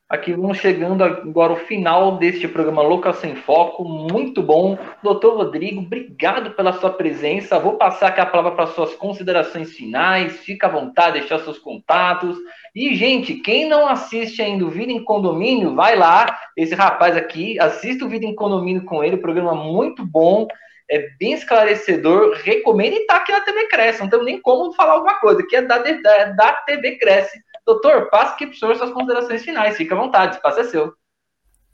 Aqui 0.09 0.33
vamos 0.33 0.59
chegando 0.59 1.03
agora 1.03 1.53
ao 1.53 1.59
final 1.59 2.17
deste 2.17 2.47
programa 2.47 2.81
Locação 2.81 3.29
em 3.29 3.35
Foco. 3.35 3.83
Muito 3.85 4.41
bom. 4.41 4.79
Doutor 5.03 5.37
Rodrigo, 5.37 5.81
obrigado 5.81 6.53
pela 6.53 6.75
sua 6.75 6.91
presença. 6.91 7.59
Vou 7.59 7.73
passar 7.73 8.09
aqui 8.09 8.21
a 8.21 8.27
palavra 8.27 8.53
para 8.53 8.69
suas 8.69 8.95
considerações 8.95 9.73
finais. 9.73 10.39
Fica 10.43 10.69
à 10.69 10.71
vontade, 10.71 11.19
deixar 11.19 11.41
seus 11.41 11.59
contatos. 11.59 12.39
E, 12.73 12.95
gente, 12.95 13.35
quem 13.35 13.69
não 13.69 13.89
assiste 13.89 14.41
ainda 14.41 14.65
o 14.65 14.71
Vida 14.71 14.93
em 14.93 15.03
Condomínio, 15.03 15.75
vai 15.75 15.97
lá. 15.97 16.39
Esse 16.57 16.77
rapaz 16.77 17.17
aqui, 17.17 17.59
assista 17.59 18.05
o 18.05 18.09
Vida 18.09 18.27
em 18.27 18.35
Condomínio 18.37 18.85
com 18.85 19.03
ele. 19.03 19.17
Programa 19.17 19.57
muito 19.57 20.07
bom. 20.07 20.47
É 20.91 21.09
bem 21.19 21.33
esclarecedor. 21.33 22.37
Recomendo 22.43 22.95
e 22.95 23.07
tá 23.07 23.17
aqui 23.17 23.33
na 23.33 23.41
TV 23.41 23.67
Cresce. 23.69 24.01
Não 24.01 24.09
tem 24.09 24.25
nem 24.25 24.41
como 24.41 24.73
falar 24.73 24.95
alguma 24.95 25.19
coisa, 25.21 25.45
que 25.47 25.57
é 25.57 25.63
da, 25.63 25.79
da, 25.79 26.25
da 26.33 26.53
TV 26.53 26.97
Cresce 26.99 27.39
Doutor, 27.67 28.09
passe 28.11 28.35
aqui 28.35 28.47
para 28.47 28.55
o 28.55 28.59
senhor 28.59 28.77
suas 28.77 28.93
considerações 28.93 29.43
finais. 29.43 29.77
Fique 29.77 29.93
à 29.93 29.97
vontade, 29.97 30.35
o 30.35 30.37
espaço 30.37 30.61
é 30.61 30.65
seu. 30.65 30.95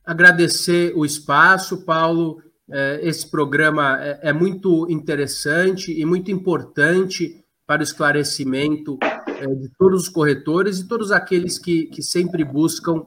Agradecer 0.02 0.94
o 0.96 1.04
espaço, 1.04 1.84
Paulo. 1.84 2.42
É, 2.70 3.00
esse 3.02 3.30
programa 3.30 4.02
é, 4.02 4.30
é 4.30 4.32
muito 4.32 4.90
interessante 4.90 5.92
e 5.92 6.06
muito 6.06 6.30
importante 6.30 7.44
para 7.66 7.80
o 7.80 7.82
esclarecimento 7.82 8.98
é, 9.02 9.46
de 9.46 9.68
todos 9.76 10.04
os 10.04 10.08
corretores 10.08 10.78
e 10.78 10.88
todos 10.88 11.12
aqueles 11.12 11.58
que, 11.58 11.86
que 11.88 12.02
sempre 12.02 12.42
buscam 12.42 13.06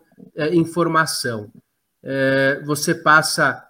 informação. 0.51 1.51
Você 2.65 2.93
passa 2.93 3.63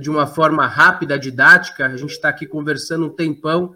de 0.00 0.10
uma 0.10 0.26
forma 0.26 0.66
rápida, 0.66 1.18
didática, 1.18 1.86
a 1.86 1.96
gente 1.96 2.10
está 2.10 2.28
aqui 2.28 2.46
conversando 2.46 3.06
um 3.06 3.10
tempão, 3.10 3.74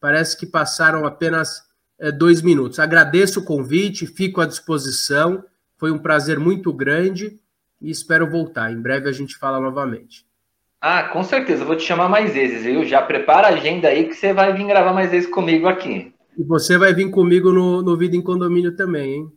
parece 0.00 0.36
que 0.36 0.46
passaram 0.46 1.06
apenas 1.06 1.68
é, 1.98 2.12
dois 2.12 2.40
minutos. 2.42 2.78
Agradeço 2.78 3.40
o 3.40 3.44
convite, 3.44 4.06
fico 4.06 4.40
à 4.40 4.46
disposição. 4.46 5.44
Foi 5.76 5.90
um 5.90 5.98
prazer 5.98 6.38
muito 6.38 6.72
grande 6.72 7.38
e 7.80 7.90
espero 7.90 8.30
voltar. 8.30 8.72
Em 8.72 8.80
breve 8.80 9.08
a 9.08 9.12
gente 9.12 9.36
fala 9.36 9.60
novamente. 9.60 10.26
Ah, 10.80 11.04
com 11.04 11.24
certeza, 11.24 11.64
vou 11.64 11.76
te 11.76 11.82
chamar 11.82 12.08
mais 12.08 12.32
vezes, 12.32 12.62
viu? 12.62 12.84
Já 12.84 13.02
prepara 13.02 13.48
a 13.48 13.50
agenda 13.50 13.88
aí 13.88 14.04
que 14.04 14.14
você 14.14 14.32
vai 14.32 14.52
vir 14.52 14.66
gravar 14.66 14.92
mais 14.92 15.10
vezes 15.10 15.28
comigo 15.28 15.66
aqui. 15.66 16.14
E 16.36 16.44
você 16.44 16.78
vai 16.78 16.94
vir 16.94 17.10
comigo 17.10 17.52
no, 17.52 17.82
no 17.82 17.96
Vida 17.96 18.16
em 18.16 18.22
Condomínio 18.22 18.76
também, 18.76 19.14
hein? 19.14 19.32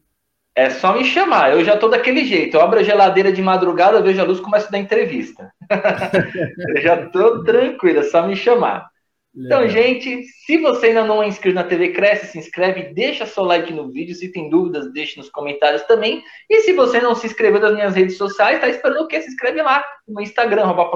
É 0.55 0.69
só 0.69 0.93
me 0.93 1.05
chamar, 1.05 1.53
eu 1.53 1.63
já 1.63 1.77
tô 1.77 1.87
daquele 1.87 2.25
jeito. 2.25 2.57
Eu 2.57 2.61
abro 2.61 2.79
a 2.79 2.83
geladeira 2.83 3.31
de 3.31 3.41
madrugada, 3.41 4.01
vejo 4.01 4.19
a 4.19 4.25
luz, 4.25 4.39
começo 4.39 4.67
a 4.67 4.71
dar 4.71 4.79
entrevista. 4.79 5.51
eu 6.75 6.81
já 6.81 7.07
tô 7.07 7.43
tranquilo, 7.43 7.99
é 7.99 8.03
só 8.03 8.27
me 8.27 8.35
chamar. 8.35 8.91
Então, 9.33 9.65
gente, 9.65 10.23
se 10.23 10.57
você 10.57 10.87
ainda 10.87 11.05
não 11.05 11.23
é 11.23 11.27
inscrito 11.27 11.55
na 11.55 11.63
TV 11.63 11.93
Cresce, 11.93 12.27
se 12.27 12.37
inscreve, 12.37 12.93
deixa 12.93 13.25
seu 13.25 13.43
like 13.43 13.71
no 13.71 13.89
vídeo. 13.89 14.13
Se 14.13 14.29
tem 14.29 14.49
dúvidas, 14.49 14.91
deixe 14.91 15.17
nos 15.17 15.29
comentários 15.29 15.83
também. 15.83 16.21
E 16.49 16.59
se 16.61 16.73
você 16.73 16.99
não 16.99 17.15
se 17.15 17.27
inscreveu 17.27 17.61
nas 17.61 17.73
minhas 17.73 17.95
redes 17.95 18.17
sociais, 18.17 18.59
tá 18.59 18.67
esperando 18.67 19.03
o 19.03 19.07
quê? 19.07 19.21
Se 19.21 19.29
inscreve 19.29 19.61
lá 19.61 19.83
no 20.05 20.19
Instagram, 20.19 20.63
arroba 20.63 20.91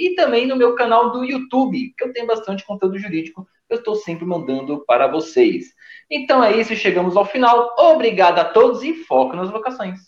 e 0.00 0.14
também 0.16 0.48
no 0.48 0.56
meu 0.56 0.74
canal 0.74 1.12
do 1.12 1.24
YouTube, 1.24 1.94
que 1.96 2.04
eu 2.04 2.12
tenho 2.12 2.26
bastante 2.26 2.66
conteúdo 2.66 2.98
jurídico. 2.98 3.46
Eu 3.68 3.78
estou 3.78 3.96
sempre 3.96 4.24
mandando 4.24 4.84
para 4.86 5.06
vocês. 5.06 5.66
Então 6.10 6.42
é 6.42 6.56
isso, 6.56 6.74
chegamos 6.74 7.16
ao 7.16 7.26
final. 7.26 7.74
Obrigado 7.78 8.38
a 8.38 8.44
todos 8.44 8.82
e 8.82 8.94
foco 9.04 9.36
nas 9.36 9.50
vocações. 9.50 9.98